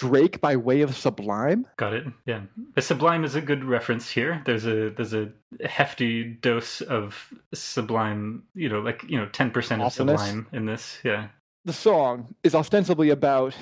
Drake 0.00 0.40
by 0.40 0.56
way 0.56 0.80
of 0.80 0.96
Sublime. 0.96 1.66
Got 1.76 1.92
it. 1.92 2.06
Yeah, 2.24 2.40
Sublime 2.78 3.22
is 3.22 3.34
a 3.34 3.40
good 3.42 3.64
reference 3.64 4.08
here. 4.10 4.42
There's 4.46 4.66
a 4.66 4.88
there's 4.90 5.12
a 5.12 5.30
hefty 5.66 6.24
dose 6.24 6.80
of 6.80 7.32
Sublime. 7.52 8.44
You 8.54 8.70
know, 8.70 8.80
like 8.80 9.04
you 9.06 9.18
know, 9.18 9.26
ten 9.26 9.50
percent 9.50 9.82
of 9.82 9.92
Sublime 9.92 10.46
in 10.52 10.64
this. 10.64 10.98
Yeah. 11.04 11.28
The 11.66 11.74
song 11.74 12.34
is 12.42 12.54
ostensibly 12.54 13.10
about 13.10 13.54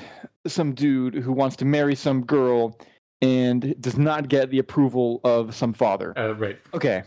some 0.46 0.74
dude 0.74 1.14
who 1.14 1.32
wants 1.32 1.56
to 1.56 1.64
marry 1.64 1.96
some 1.96 2.24
girl 2.24 2.78
and 3.20 3.74
does 3.80 3.98
not 3.98 4.28
get 4.28 4.50
the 4.50 4.60
approval 4.60 5.20
of 5.24 5.56
some 5.56 5.72
father. 5.72 6.16
Uh, 6.16 6.34
right. 6.36 6.60
Okay, 6.72 7.02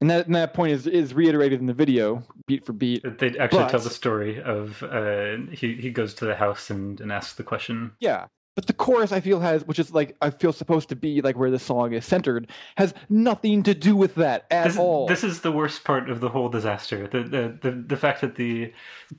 and 0.00 0.10
that 0.10 0.26
and 0.26 0.34
that 0.34 0.54
point 0.54 0.72
is 0.72 0.88
is 0.88 1.14
reiterated 1.14 1.60
in 1.60 1.66
the 1.66 1.72
video, 1.72 2.24
beat 2.48 2.66
for 2.66 2.72
beat. 2.72 3.04
They 3.18 3.38
actually 3.38 3.68
tell 3.68 3.78
the 3.78 3.90
story 3.90 4.42
of 4.42 4.82
uh, 4.82 5.36
he 5.52 5.74
he 5.74 5.90
goes 5.90 6.14
to 6.14 6.24
the 6.24 6.34
house 6.34 6.70
and 6.70 7.00
and 7.00 7.12
asks 7.12 7.34
the 7.34 7.44
question. 7.44 7.92
Yeah. 8.00 8.26
But 8.54 8.66
the 8.66 8.74
chorus 8.74 9.12
I 9.12 9.20
feel 9.20 9.40
has, 9.40 9.64
which 9.66 9.78
is 9.78 9.92
like 9.94 10.14
I 10.20 10.28
feel 10.30 10.52
supposed 10.52 10.90
to 10.90 10.96
be 10.96 11.22
like 11.22 11.36
where 11.38 11.50
the 11.50 11.58
song 11.58 11.94
is 11.94 12.04
centered, 12.04 12.50
has 12.76 12.92
nothing 13.08 13.62
to 13.62 13.74
do 13.74 13.96
with 13.96 14.14
that 14.16 14.44
at 14.50 14.64
This, 14.64 14.76
all. 14.78 15.06
this 15.06 15.24
is 15.24 15.40
the 15.40 15.50
worst 15.52 15.84
part 15.84 16.10
of 16.10 16.20
the 16.20 16.28
whole 16.28 16.48
disaster. 16.50 17.06
The 17.06 17.22
the 17.22 17.58
the, 17.62 17.70
the 17.86 17.96
fact 17.96 18.20
that 18.20 18.36
the 18.36 18.72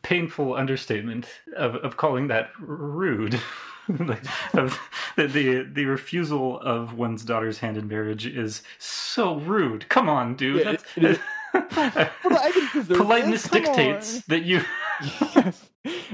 painful 0.04 0.54
understatement 0.54 1.28
of, 1.58 1.76
of 1.78 1.98
calling 1.98 2.28
that 2.28 2.52
rude. 2.60 3.40
like, 4.00 4.24
of 4.54 4.80
the, 5.18 5.28
the 5.28 5.64
the 5.64 5.86
refusal 5.86 6.60
of 6.62 6.94
one's 6.94 7.26
daughter's 7.26 7.58
hand 7.58 7.76
in 7.76 7.88
marriage 7.88 8.26
is 8.28 8.62
so 8.78 9.36
rude. 9.40 9.90
Come 9.90 10.08
on, 10.10 10.36
dude. 10.36 10.62
Yeah, 10.62 10.70
it- 10.72 11.20
That's- 11.76 12.10
Well, 12.24 12.38
I 12.40 12.84
Politeness. 12.88 13.48
Dictates 13.50 14.16
on. 14.18 14.24
that 14.28 14.44
you. 14.44 14.62
yes. 15.36 15.70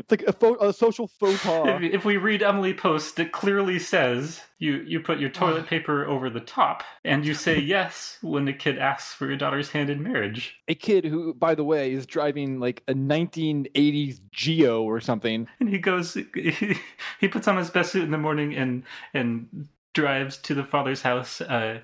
It's 0.10 0.24
like 0.24 0.28
a, 0.28 0.34
fo- 0.34 0.56
a 0.56 0.74
social 0.74 1.08
faux 1.08 1.42
pas. 1.44 1.68
If, 1.68 1.94
if 1.94 2.06
we 2.06 2.18
read 2.18 2.42
Emily 2.42 2.74
Post, 2.74 3.20
it 3.20 3.32
clearly 3.32 3.78
says 3.78 4.42
you 4.58 4.78
you 4.88 5.00
put 5.02 5.20
your 5.20 5.30
toilet 5.30 5.68
paper 5.74 6.06
over 6.06 6.30
the 6.32 6.40
top 6.40 6.84
and 7.06 7.24
you 7.24 7.36
say 7.36 7.60
yes 7.60 8.18
when 8.22 8.48
a 8.48 8.54
kid 8.54 8.80
asks 8.80 9.14
for 9.14 9.28
your 9.28 9.38
daughter's 9.38 9.70
hand 9.70 9.90
in 9.90 10.02
marriage. 10.02 10.56
a 10.68 10.74
kid 10.74 11.06
who, 11.06 11.34
by 11.36 11.54
the 11.54 11.64
way, 11.64 11.92
is 11.94 12.08
driving 12.08 12.60
like 12.60 12.82
a 12.88 12.94
1980s 12.94 14.20
Geo 14.32 14.82
or 14.82 15.00
something. 15.00 15.48
And 15.60 15.70
he 15.70 15.78
goes, 15.78 16.16
he, 16.16 16.78
he 17.20 17.28
puts 17.28 17.48
on 17.48 17.58
his 17.58 17.70
best 17.70 17.92
suit 17.92 18.04
in 18.04 18.12
the 18.12 18.18
morning 18.18 18.56
and 18.56 18.84
and 19.14 19.68
drives 19.94 20.38
to 20.38 20.54
the 20.54 20.64
father's 20.64 21.02
house 21.02 21.42
uh, 21.42 21.80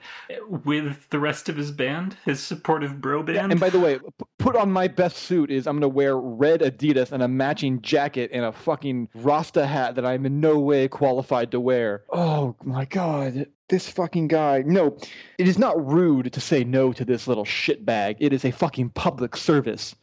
with 0.64 1.10
the 1.10 1.20
rest 1.20 1.50
of 1.50 1.58
his 1.58 1.72
band, 1.72 2.16
his 2.26 2.42
supportive 2.42 3.02
bro 3.02 3.24
band. 3.24 3.52
And 3.52 3.60
by 3.60 3.70
the 3.70 3.80
way, 3.80 3.98
p- 3.98 4.26
put 4.38 4.56
on 4.56 4.72
my 4.72 4.88
best 4.88 5.18
suit 5.18 5.50
is 5.50 5.66
I'm 5.68 5.78
gonna 5.78 5.88
wear 5.88 6.18
red 6.18 6.62
Adidas 6.62 7.12
and 7.12 7.24
a 7.24 7.28
matching 7.28 7.82
jacket 7.82 8.30
and 8.32 8.46
a 8.46 8.52
fucking 8.52 9.10
Rasta 9.16 9.66
hat 9.66 9.96
that 9.96 10.06
I'm 10.06 10.26
in 10.26 10.40
no 10.40 10.60
way 10.60 10.88
qualified 10.88 11.52
to 11.52 11.60
wear. 11.60 12.04
Oh 12.10 12.56
my 12.64 12.86
god, 12.86 13.48
this 13.70 13.90
fucking 13.90 14.28
guy. 14.28 14.64
No, 14.66 14.98
it 15.38 15.48
is 15.48 15.58
not 15.58 15.84
rude 15.86 16.32
to 16.34 16.40
say 16.40 16.64
no 16.64 16.94
to 16.94 17.04
this 17.06 17.28
little 17.28 17.46
shitbag. 17.46 18.18
It 18.20 18.34
is 18.34 18.46
a 18.46 18.52
fucking 18.52 18.90
public 18.92 19.36
service. 19.36 19.96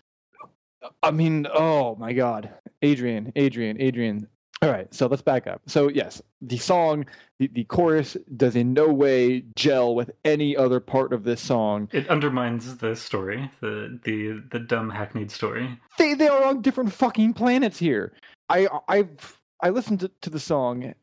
I 1.02 1.12
mean, 1.12 1.46
oh 1.54 1.94
my 1.96 2.12
god, 2.12 2.50
Adrian, 2.82 3.32
Adrian, 3.36 3.80
Adrian. 3.80 4.26
All 4.62 4.70
right, 4.70 4.92
so 4.94 5.08
let's 5.08 5.22
back 5.22 5.48
up. 5.48 5.60
So 5.66 5.88
yes, 5.88 6.22
the 6.40 6.56
song, 6.56 7.04
the, 7.40 7.48
the 7.48 7.64
chorus 7.64 8.16
does 8.36 8.54
in 8.54 8.72
no 8.72 8.86
way 8.86 9.42
gel 9.56 9.96
with 9.96 10.12
any 10.24 10.56
other 10.56 10.78
part 10.78 11.12
of 11.12 11.24
this 11.24 11.40
song. 11.40 11.88
it 11.92 12.06
undermines 12.08 12.76
the 12.76 12.94
story, 12.94 13.50
the 13.60 13.98
the 14.04 14.40
the 14.52 14.60
dumb 14.60 14.88
hackneyed 14.88 15.32
story. 15.32 15.80
they 15.98 16.14
they 16.14 16.28
are 16.28 16.44
on 16.44 16.62
different 16.62 16.92
fucking 16.92 17.34
planets 17.34 17.76
here. 17.76 18.12
I 18.48 18.68
I've 18.86 19.40
I 19.60 19.70
listened 19.70 19.98
to, 20.00 20.10
to 20.20 20.30
the 20.30 20.38
song 20.38 20.94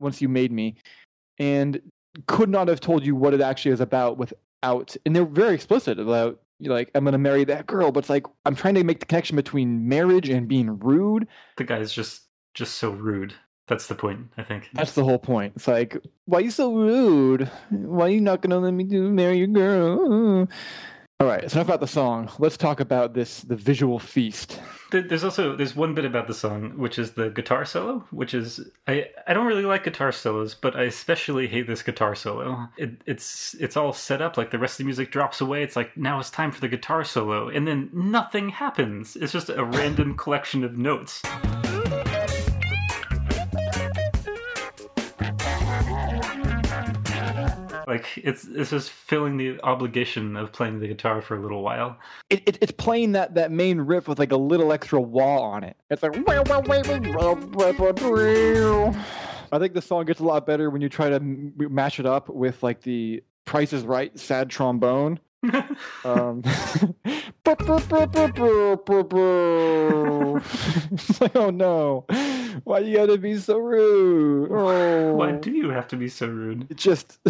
once 0.00 0.22
you 0.22 0.30
made 0.30 0.50
me, 0.50 0.76
and 1.38 1.82
could 2.26 2.48
not 2.48 2.68
have 2.68 2.80
told 2.80 3.04
you 3.04 3.14
what 3.14 3.34
it 3.34 3.42
actually 3.42 3.72
is 3.72 3.80
about 3.80 4.16
without. 4.16 4.96
And 5.04 5.14
they're 5.14 5.26
very 5.26 5.54
explicit 5.54 6.00
about 6.00 6.40
like 6.60 6.90
I'm 6.94 7.04
gonna 7.04 7.18
marry 7.18 7.44
that 7.44 7.66
girl, 7.66 7.92
but 7.92 8.00
it's 8.00 8.10
like 8.10 8.26
I'm 8.46 8.54
trying 8.54 8.74
to 8.76 8.84
make 8.84 9.00
the 9.00 9.06
connection 9.06 9.36
between 9.36 9.86
marriage 9.86 10.30
and 10.30 10.48
being 10.48 10.78
rude. 10.78 11.28
The 11.58 11.64
guy's 11.64 11.92
just 11.92 12.21
just 12.54 12.76
so 12.76 12.90
rude. 12.90 13.34
That's 13.68 13.86
the 13.86 13.94
point, 13.94 14.28
I 14.36 14.42
think. 14.42 14.68
That's 14.74 14.92
the 14.92 15.04
whole 15.04 15.18
point. 15.18 15.54
It's 15.56 15.68
like 15.68 15.96
why 16.26 16.38
are 16.38 16.42
you 16.42 16.50
so 16.50 16.74
rude? 16.74 17.50
Why 17.70 18.06
are 18.06 18.10
you 18.10 18.20
not 18.20 18.42
gonna 18.42 18.58
let 18.58 18.72
me 18.72 18.84
do 18.84 19.10
marry 19.10 19.38
your 19.38 19.46
girl? 19.46 20.48
All 21.22 21.28
right, 21.28 21.44
it's 21.44 21.54
enough 21.54 21.68
about 21.68 21.78
the 21.78 21.86
song. 21.86 22.28
Let's 22.40 22.56
talk 22.56 22.80
about 22.80 23.14
this 23.14 23.42
the 23.42 23.54
visual 23.54 24.00
feast. 24.00 24.60
There's 24.90 25.22
also 25.22 25.54
there's 25.54 25.76
one 25.76 25.94
bit 25.94 26.04
about 26.04 26.26
the 26.26 26.34
song 26.34 26.76
which 26.76 26.98
is 26.98 27.12
the 27.12 27.30
guitar 27.30 27.64
solo, 27.64 28.04
which 28.10 28.34
is 28.34 28.58
I 28.88 29.06
I 29.28 29.32
don't 29.32 29.46
really 29.46 29.64
like 29.64 29.84
guitar 29.84 30.10
solos, 30.10 30.56
but 30.56 30.74
I 30.74 30.82
especially 30.82 31.46
hate 31.46 31.68
this 31.68 31.84
guitar 31.84 32.16
solo. 32.16 32.68
It, 32.76 33.02
it's 33.06 33.54
it's 33.60 33.76
all 33.76 33.92
set 33.92 34.20
up 34.20 34.36
like 34.36 34.50
the 34.50 34.58
rest 34.58 34.74
of 34.74 34.78
the 34.78 34.84
music 34.84 35.12
drops 35.12 35.40
away. 35.40 35.62
It's 35.62 35.76
like 35.76 35.96
now 35.96 36.18
it's 36.18 36.28
time 36.28 36.50
for 36.50 36.60
the 36.60 36.68
guitar 36.68 37.04
solo, 37.04 37.48
and 37.48 37.68
then 37.68 37.88
nothing 37.92 38.48
happens. 38.48 39.14
It's 39.14 39.32
just 39.32 39.48
a 39.48 39.64
random 39.64 40.16
collection 40.16 40.64
of 40.64 40.76
notes. 40.76 41.22
Like 47.92 48.06
it's 48.16 48.44
it's 48.44 48.70
just 48.70 48.88
filling 48.88 49.36
the 49.36 49.60
obligation 49.62 50.34
of 50.34 50.50
playing 50.50 50.80
the 50.80 50.88
guitar 50.88 51.20
for 51.20 51.36
a 51.36 51.40
little 51.42 51.62
while. 51.62 51.98
It, 52.30 52.42
it, 52.46 52.56
it's 52.62 52.72
playing 52.72 53.12
that, 53.12 53.34
that 53.34 53.52
main 53.52 53.82
riff 53.82 54.08
with 54.08 54.18
like 54.18 54.32
a 54.32 54.36
little 54.36 54.72
extra 54.72 54.98
wah 54.98 55.42
on 55.42 55.62
it. 55.62 55.76
It's 55.90 56.02
like. 56.02 56.16
I 59.52 59.58
think 59.58 59.74
the 59.74 59.82
song 59.82 60.06
gets 60.06 60.20
a 60.20 60.24
lot 60.24 60.46
better 60.46 60.70
when 60.70 60.80
you 60.80 60.88
try 60.88 61.10
to 61.10 61.16
m- 61.16 61.52
mash 61.58 62.00
it 62.00 62.06
up 62.06 62.30
with 62.30 62.62
like 62.62 62.80
the 62.80 63.22
Price 63.44 63.74
is 63.74 63.82
Right 63.82 64.18
sad 64.18 64.48
trombone. 64.48 65.20
Um, 66.04 66.42
it's 71.02 71.20
like, 71.20 71.36
oh 71.36 71.50
no, 71.50 72.06
why 72.64 72.78
you 72.78 72.96
gotta 72.96 73.18
be 73.18 73.36
so 73.36 73.58
rude? 73.58 74.52
Oh. 74.52 75.14
Why 75.14 75.32
do 75.32 75.50
you 75.50 75.70
have 75.70 75.88
to 75.88 75.96
be 75.96 76.08
so 76.08 76.28
rude? 76.28 76.70
it 76.70 76.76
just 76.76 77.18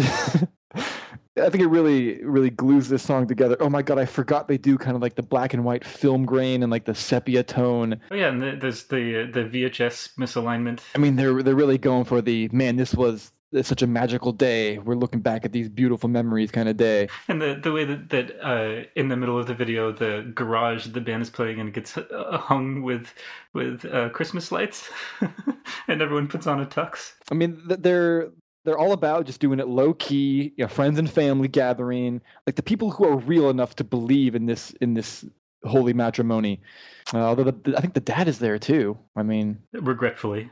I 1.35 1.49
think 1.49 1.63
it 1.63 1.67
really 1.67 2.23
really 2.23 2.51
glues 2.51 2.89
this 2.89 3.01
song 3.01 3.25
together. 3.27 3.57
Oh 3.59 3.69
my 3.69 3.81
god, 3.81 3.97
I 3.97 4.05
forgot 4.05 4.47
they 4.47 4.59
do 4.59 4.77
kind 4.77 4.95
of 4.95 5.01
like 5.01 5.15
the 5.15 5.23
black 5.23 5.55
and 5.55 5.65
white 5.65 5.83
film 5.83 6.25
grain 6.25 6.61
and 6.61 6.71
like 6.71 6.85
the 6.85 6.93
sepia 6.93 7.41
tone. 7.41 7.99
Oh 8.11 8.15
yeah, 8.15 8.29
and 8.29 8.41
the, 8.41 8.57
there's 8.59 8.83
the 8.85 9.27
the 9.33 9.43
VHS 9.45 10.15
misalignment. 10.19 10.81
I 10.93 10.99
mean, 10.99 11.15
they're 11.15 11.41
they're 11.41 11.55
really 11.55 11.79
going 11.79 12.05
for 12.05 12.21
the 12.21 12.49
man. 12.51 12.75
This 12.75 12.93
was 12.93 13.31
it's 13.53 13.69
such 13.69 13.81
a 13.81 13.87
magical 13.87 14.31
day. 14.31 14.77
We're 14.79 14.95
looking 14.95 15.21
back 15.21 15.45
at 15.45 15.51
these 15.51 15.69
beautiful 15.69 16.09
memories 16.09 16.51
kind 16.51 16.67
of 16.67 16.77
day. 16.77 17.07
And 17.27 17.41
the 17.41 17.59
the 17.61 17.71
way 17.71 17.85
that 17.85 18.09
that 18.09 18.45
uh, 18.45 18.83
in 18.95 19.09
the 19.09 19.15
middle 19.15 19.37
of 19.37 19.47
the 19.47 19.53
video, 19.53 19.91
the 19.91 20.31
garage 20.33 20.87
the 20.87 21.01
band 21.01 21.21
is 21.21 21.29
playing 21.29 21.59
and 21.59 21.73
gets 21.73 21.97
uh, 21.97 22.37
hung 22.37 22.81
with 22.81 23.13
with 23.53 23.85
uh, 23.85 24.09
Christmas 24.09 24.51
lights, 24.51 24.89
and 25.87 26.01
everyone 26.01 26.27
puts 26.27 26.47
on 26.47 26.59
a 26.59 26.65
tux. 26.65 27.13
I 27.31 27.35
mean, 27.35 27.61
they're 27.65 28.31
they're 28.65 28.77
all 28.77 28.93
about 28.93 29.25
just 29.25 29.39
doing 29.39 29.59
it 29.59 29.67
low 29.67 29.93
key, 29.93 30.53
you 30.55 30.63
know, 30.63 30.67
friends 30.67 30.97
and 30.97 31.09
family 31.09 31.47
gathering, 31.47 32.21
like 32.47 32.55
the 32.55 32.63
people 32.63 32.91
who 32.91 33.05
are 33.05 33.17
real 33.17 33.49
enough 33.49 33.75
to 33.75 33.83
believe 33.83 34.35
in 34.35 34.45
this 34.45 34.71
in 34.81 34.93
this 34.93 35.25
holy 35.65 35.93
matrimony. 35.93 36.61
Uh, 37.13 37.19
although 37.19 37.43
the, 37.43 37.77
I 37.77 37.81
think 37.81 37.93
the 37.93 37.99
dad 37.99 38.27
is 38.27 38.39
there 38.39 38.57
too. 38.57 38.97
I 39.15 39.23
mean, 39.23 39.59
Regretfully, 39.73 40.49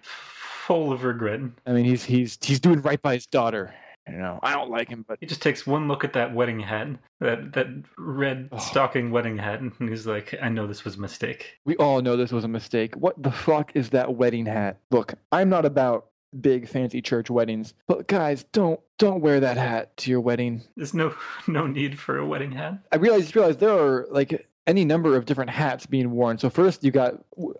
full 0.71 0.91
of 0.93 1.03
regret. 1.03 1.41
I 1.65 1.71
mean 1.73 1.86
he's 1.86 2.03
he's 2.05 2.38
he's 2.41 2.60
doing 2.60 2.81
right 2.81 3.01
by 3.01 3.15
his 3.15 3.27
daughter. 3.27 3.73
You 4.10 4.17
know, 4.17 4.39
I 4.41 4.53
don't 4.53 4.71
like 4.71 4.89
him, 4.89 5.05
but 5.07 5.19
He 5.21 5.27
just 5.27 5.41
takes 5.43 5.67
one 5.67 5.88
look 5.88 6.03
at 6.03 6.13
that 6.13 6.34
wedding 6.34 6.60
hat, 6.60 6.88
that 7.19 7.53
that 7.53 7.67
red 7.97 8.49
Oh. 8.51 8.57
stocking 8.57 9.12
wedding 9.12 9.38
hat, 9.38 9.60
and 9.62 9.71
he's 9.89 10.07
like, 10.07 10.34
"I 10.41 10.49
know 10.49 10.65
this 10.65 10.84
was 10.84 10.95
a 10.95 10.99
mistake." 10.99 11.60
we 11.65 11.75
all 11.77 12.01
know 12.01 12.17
this 12.17 12.31
was 12.31 12.43
a 12.43 12.47
mistake. 12.47 12.95
What 12.95 13.21
the 13.21 13.31
fuck 13.31 13.75
is 13.75 13.91
that 13.91 14.15
wedding 14.15 14.47
hat? 14.47 14.77
Look, 14.89 15.13
I'm 15.31 15.49
not 15.49 15.65
about 15.65 16.07
big 16.39 16.67
fancy 16.67 17.01
church 17.01 17.29
weddings, 17.29 17.73
but 17.88 18.07
guys, 18.07 18.43
don't 18.53 18.79
don't 18.97 19.21
wear 19.21 19.39
that 19.39 19.57
hat 19.57 19.95
to 19.97 20.10
your 20.10 20.21
wedding. 20.21 20.63
There's 20.75 20.93
no 20.95 21.13
no 21.47 21.67
need 21.67 21.99
for 21.99 22.17
a 22.17 22.25
wedding 22.25 22.53
hat. 22.53 22.79
I 22.91 22.95
realized 22.95 23.36
realized 23.36 23.60
there 23.60 23.77
are 23.77 24.07
like 24.10 24.47
any 24.67 24.86
number 24.86 25.15
of 25.17 25.26
different 25.26 25.50
hats 25.50 25.86
being 25.88 26.12
worn. 26.12 26.38
So 26.38 26.50
first 26.50 26.84
you 26.84 26.91
got 26.91 27.15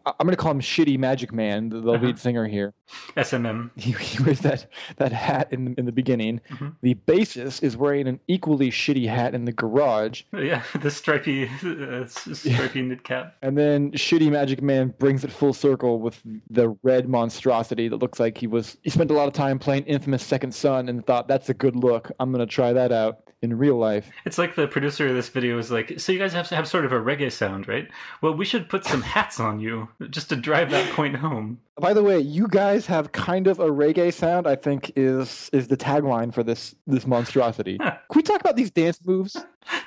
I'm 0.06 0.26
going 0.26 0.30
to 0.32 0.36
call 0.38 0.52
him 0.52 0.62
Shitty 0.62 1.00
Magic 1.00 1.34
Man, 1.34 1.70
the, 1.70 1.82
the 1.82 1.92
Uh-huh. 1.94 2.06
lead 2.06 2.20
singer 2.20 2.48
here. 2.48 2.74
SMM. 3.18 3.72
He, 3.76 3.92
he 3.94 4.22
wears 4.24 4.40
that 4.42 4.68
that 4.98 5.12
hat 5.12 5.48
in 5.52 5.66
the, 5.66 5.74
in 5.80 5.86
the 5.86 5.92
beginning. 5.92 6.42
Mhm. 6.50 6.76
The 6.82 6.96
bassist 7.08 7.64
is 7.64 7.76
wearing 7.76 8.08
an 8.08 8.20
equally 8.28 8.70
shitty 8.70 9.08
hat 9.08 9.34
in 9.34 9.46
the 9.46 9.52
garage. 9.52 10.24
Yeah, 10.34 10.62
the 10.82 10.92
stripy 10.92 11.50
uh, 11.64 12.06
stripy 12.06 12.82
knit 12.84 13.04
cap. 13.04 13.36
And 13.42 13.58
then 13.58 13.92
Shitty 13.94 14.32
Magic 14.32 14.62
Man 14.62 14.94
brings 15.00 15.24
it 15.24 15.32
full 15.32 15.54
circle 15.54 16.00
with 16.00 16.22
the 16.50 16.78
red 16.84 17.10
monstrosity 17.10 17.88
that 17.88 17.98
looks 17.98 18.20
like 18.20 18.38
he 18.38 18.46
was 18.48 18.78
he 18.84 18.90
spent 18.92 19.10
a 19.10 19.14
lot 19.14 19.28
of 19.28 19.34
time 19.34 19.58
playing 19.58 19.86
Infamous 19.86 20.24
Second 20.24 20.54
Son 20.54 20.88
and 20.90 21.06
thought 21.08 21.28
that's 21.28 21.50
a 21.50 21.54
good 21.54 21.76
look. 21.76 22.12
I'm 22.20 22.32
gonna 22.32 22.46
try 22.46 22.74
that 22.74 22.92
out 22.92 23.20
in 23.42 23.58
real 23.58 23.76
life. 23.76 24.10
It's 24.26 24.38
like 24.38 24.56
the 24.56 24.68
producer 24.68 25.08
of 25.08 25.16
this 25.16 25.30
video 25.30 25.56
was 25.56 25.72
like, 25.72 26.00
"So 26.00 26.12
you 26.12 26.20
guys 26.20 26.34
have 26.34 26.48
to 26.50 26.56
have 26.56 26.68
sort 26.68 26.86
of 26.86 26.92
a 26.92 27.00
reggae 27.00 27.32
sound, 27.32 27.68
right? 27.68 27.90
Well, 28.22 28.34
we 28.36 28.46
should 28.46 28.70
put 28.70 28.86
some 28.86 29.02
hats 29.02 29.40
on 29.40 29.60
you 29.60 29.90
just 30.10 30.30
to 30.30 30.36
drive 30.36 30.70
that 30.72 30.92
point 30.94 31.16
home." 31.16 31.60
By 31.80 31.94
the 31.94 32.04
way, 32.04 32.20
you 32.20 32.48
guys 32.48 32.86
have 32.86 33.12
kind 33.12 33.48
of 33.48 33.60
a 33.60 33.70
reggae 33.70 34.14
sound. 34.14 34.48
I 34.48 34.56
think 34.56 34.92
is 34.96 35.50
is 35.54 35.68
the 35.68 35.78
tagline 35.78 36.34
for 36.34 36.44
this 36.44 36.76
this 36.86 37.08
monstrosity. 37.08 37.78
Can 37.80 37.98
we 38.14 38.22
talk 38.22 38.42
about 38.42 38.56
these 38.56 38.72
dance 38.72 39.00
moves? 39.06 39.38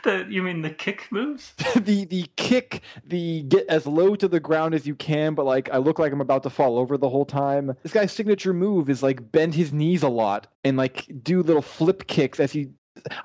The 0.03 0.27
you 0.29 0.43
mean 0.43 0.62
the 0.62 0.71
kick 0.71 1.07
moves? 1.11 1.53
the 1.77 2.05
the 2.05 2.27
kick, 2.37 2.83
the 3.05 3.43
get 3.43 3.67
as 3.69 3.87
low 3.87 4.14
to 4.17 4.29
the 4.29 4.40
ground 4.40 4.75
as 4.75 4.87
you 4.87 4.95
can, 4.95 5.35
but 5.35 5.45
like 5.45 5.69
I 5.71 5.79
look 5.79 5.99
like 5.99 6.12
I'm 6.12 6.21
about 6.21 6.43
to 6.45 6.51
fall 6.51 6.79
over 6.79 6.97
the 6.97 7.09
whole 7.09 7.25
time. 7.25 7.77
This 7.83 7.93
guy's 7.93 8.12
signature 8.12 8.53
move 8.53 8.88
is 8.88 9.03
like 9.03 9.33
bend 9.33 9.55
his 9.55 9.73
knees 9.73 10.03
a 10.03 10.09
lot 10.09 10.47
and 10.64 10.77
like 10.77 11.07
do 11.23 11.43
little 11.43 11.62
flip 11.62 12.07
kicks 12.07 12.40
as 12.40 12.53
he. 12.53 12.69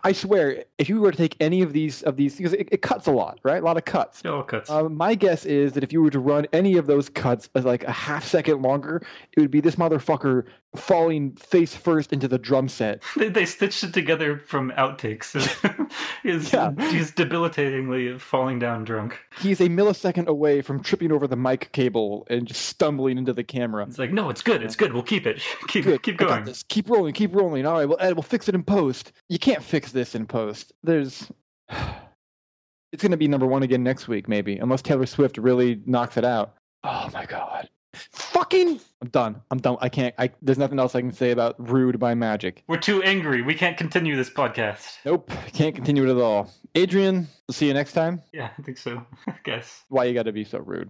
I 0.04 0.12
swear, 0.12 0.64
if 0.78 0.90
you 0.90 1.00
were 1.00 1.12
to 1.12 1.18
take 1.18 1.36
any 1.40 1.62
of 1.62 1.74
these 1.74 2.02
of 2.04 2.16
these, 2.18 2.36
because 2.36 2.54
it, 2.54 2.68
it 2.72 2.82
cuts 2.82 3.08
a 3.08 3.12
lot, 3.12 3.40
right? 3.44 3.62
A 3.62 3.66
lot 3.66 3.78
of 3.78 3.86
cuts. 3.86 4.26
All 4.26 4.44
cuts. 4.44 4.70
Um, 4.70 4.96
my 4.96 5.16
guess 5.16 5.46
is 5.46 5.74
that 5.74 5.84
if 5.84 5.94
you 5.94 6.02
were 6.02 6.10
to 6.10 6.20
run 6.20 6.48
any 6.54 6.76
of 6.78 6.88
those 6.88 7.08
cuts 7.10 7.50
as 7.56 7.66
like 7.66 7.84
a 7.84 7.92
half 7.92 8.26
second 8.26 8.62
longer, 8.62 9.02
it 9.36 9.40
would 9.40 9.52
be 9.52 9.62
this 9.62 9.76
motherfucker 9.76 10.46
falling 10.76 11.32
face 11.36 11.76
first 11.76 12.14
into 12.14 12.28
the 12.28 12.38
drum 12.38 12.68
set. 12.70 13.02
They, 13.18 13.30
they 13.30 13.46
stitched 13.46 13.84
it 13.84 13.94
together 13.94 14.38
from 14.38 14.72
outtakes. 14.72 15.34
he's, 16.24 16.54
Yeah. 16.54 16.72
he's 16.92 17.12
debilitatingly 17.12 18.20
falling 18.20 18.60
down 18.60 18.84
drunk. 18.84 19.18
He's 19.42 19.60
a 19.62 19.68
millisecond 19.68 20.28
away 20.28 20.62
from 20.62 20.82
tripping 20.84 21.12
over 21.12 21.28
the 21.28 21.36
mic 21.36 21.72
cable 21.72 22.26
and 22.30 22.48
just 22.48 22.66
stumbling 22.66 23.18
into 23.18 23.34
the 23.34 23.44
camera. 23.44 23.84
It's 23.88 23.98
like, 24.00 24.12
no, 24.14 24.30
it's 24.30 24.42
good. 24.42 24.62
It's 24.64 24.76
good. 24.76 24.94
We'll 24.94 25.04
keep 25.04 25.26
it. 25.26 25.42
Keep 25.70 25.86
Good. 25.86 26.02
keep 26.04 26.18
going. 26.18 26.48
Keep 26.70 26.90
rolling. 26.90 27.14
Keep 27.14 27.36
rolling. 27.36 27.66
All 27.66 27.74
right. 27.74 27.86
Well, 27.86 27.98
we'll 28.16 28.22
fix 28.24 28.48
it 28.50 28.56
in 28.56 28.64
post. 28.64 29.12
You 29.28 29.38
can't 29.60 29.70
fix 29.70 29.92
this 29.92 30.16
in 30.16 30.26
post. 30.26 30.74
There's. 30.84 31.32
It's 32.92 33.04
going 33.04 33.12
to 33.12 33.18
be 33.18 33.28
number 33.28 33.46
one 33.46 33.62
again 33.62 33.84
next 33.84 34.08
week, 34.08 34.28
maybe, 34.28 34.58
unless 34.58 34.82
Taylor 34.82 35.06
Swift 35.06 35.38
really 35.38 35.80
knocks 35.86 36.18
it 36.18 36.26
out. 36.26 36.56
Oh 36.84 37.08
my 37.14 37.24
god. 37.24 37.70
Fucking. 37.94 38.80
I'm 39.04 39.10
done. 39.10 39.44
I'm 39.52 39.60
done. 39.60 39.78
I 39.80 39.90
can't. 39.90 40.16
I. 40.18 40.32
There's 40.42 40.58
nothing 40.58 40.80
else 40.80 40.96
I 40.96 41.02
can 41.02 41.12
say 41.12 41.30
about 41.30 41.54
"Rude" 41.60 42.00
by 42.00 42.16
Magic. 42.16 42.64
We're 42.68 42.78
too 42.78 43.04
angry. 43.04 43.44
We 43.44 43.54
can't 43.54 43.78
continue 43.78 44.16
this 44.16 44.32
podcast. 44.32 44.98
Nope. 45.06 45.32
Can't 45.54 45.76
continue 45.76 46.04
it 46.04 46.10
at 46.10 46.18
all. 46.18 46.52
Adrian, 46.74 47.28
we'll 47.48 47.54
see 47.54 47.68
you 47.68 47.76
next 47.76 47.94
time. 47.94 48.24
Yeah, 48.34 48.50
I 48.58 48.62
think 48.64 48.80
so. 48.80 49.06
I 49.28 49.36
guess. 49.44 49.84
Why 49.90 50.06
you 50.06 50.16
got 50.16 50.24
to 50.24 50.32
be 50.32 50.44
so 50.44 50.58
rude? 50.58 50.88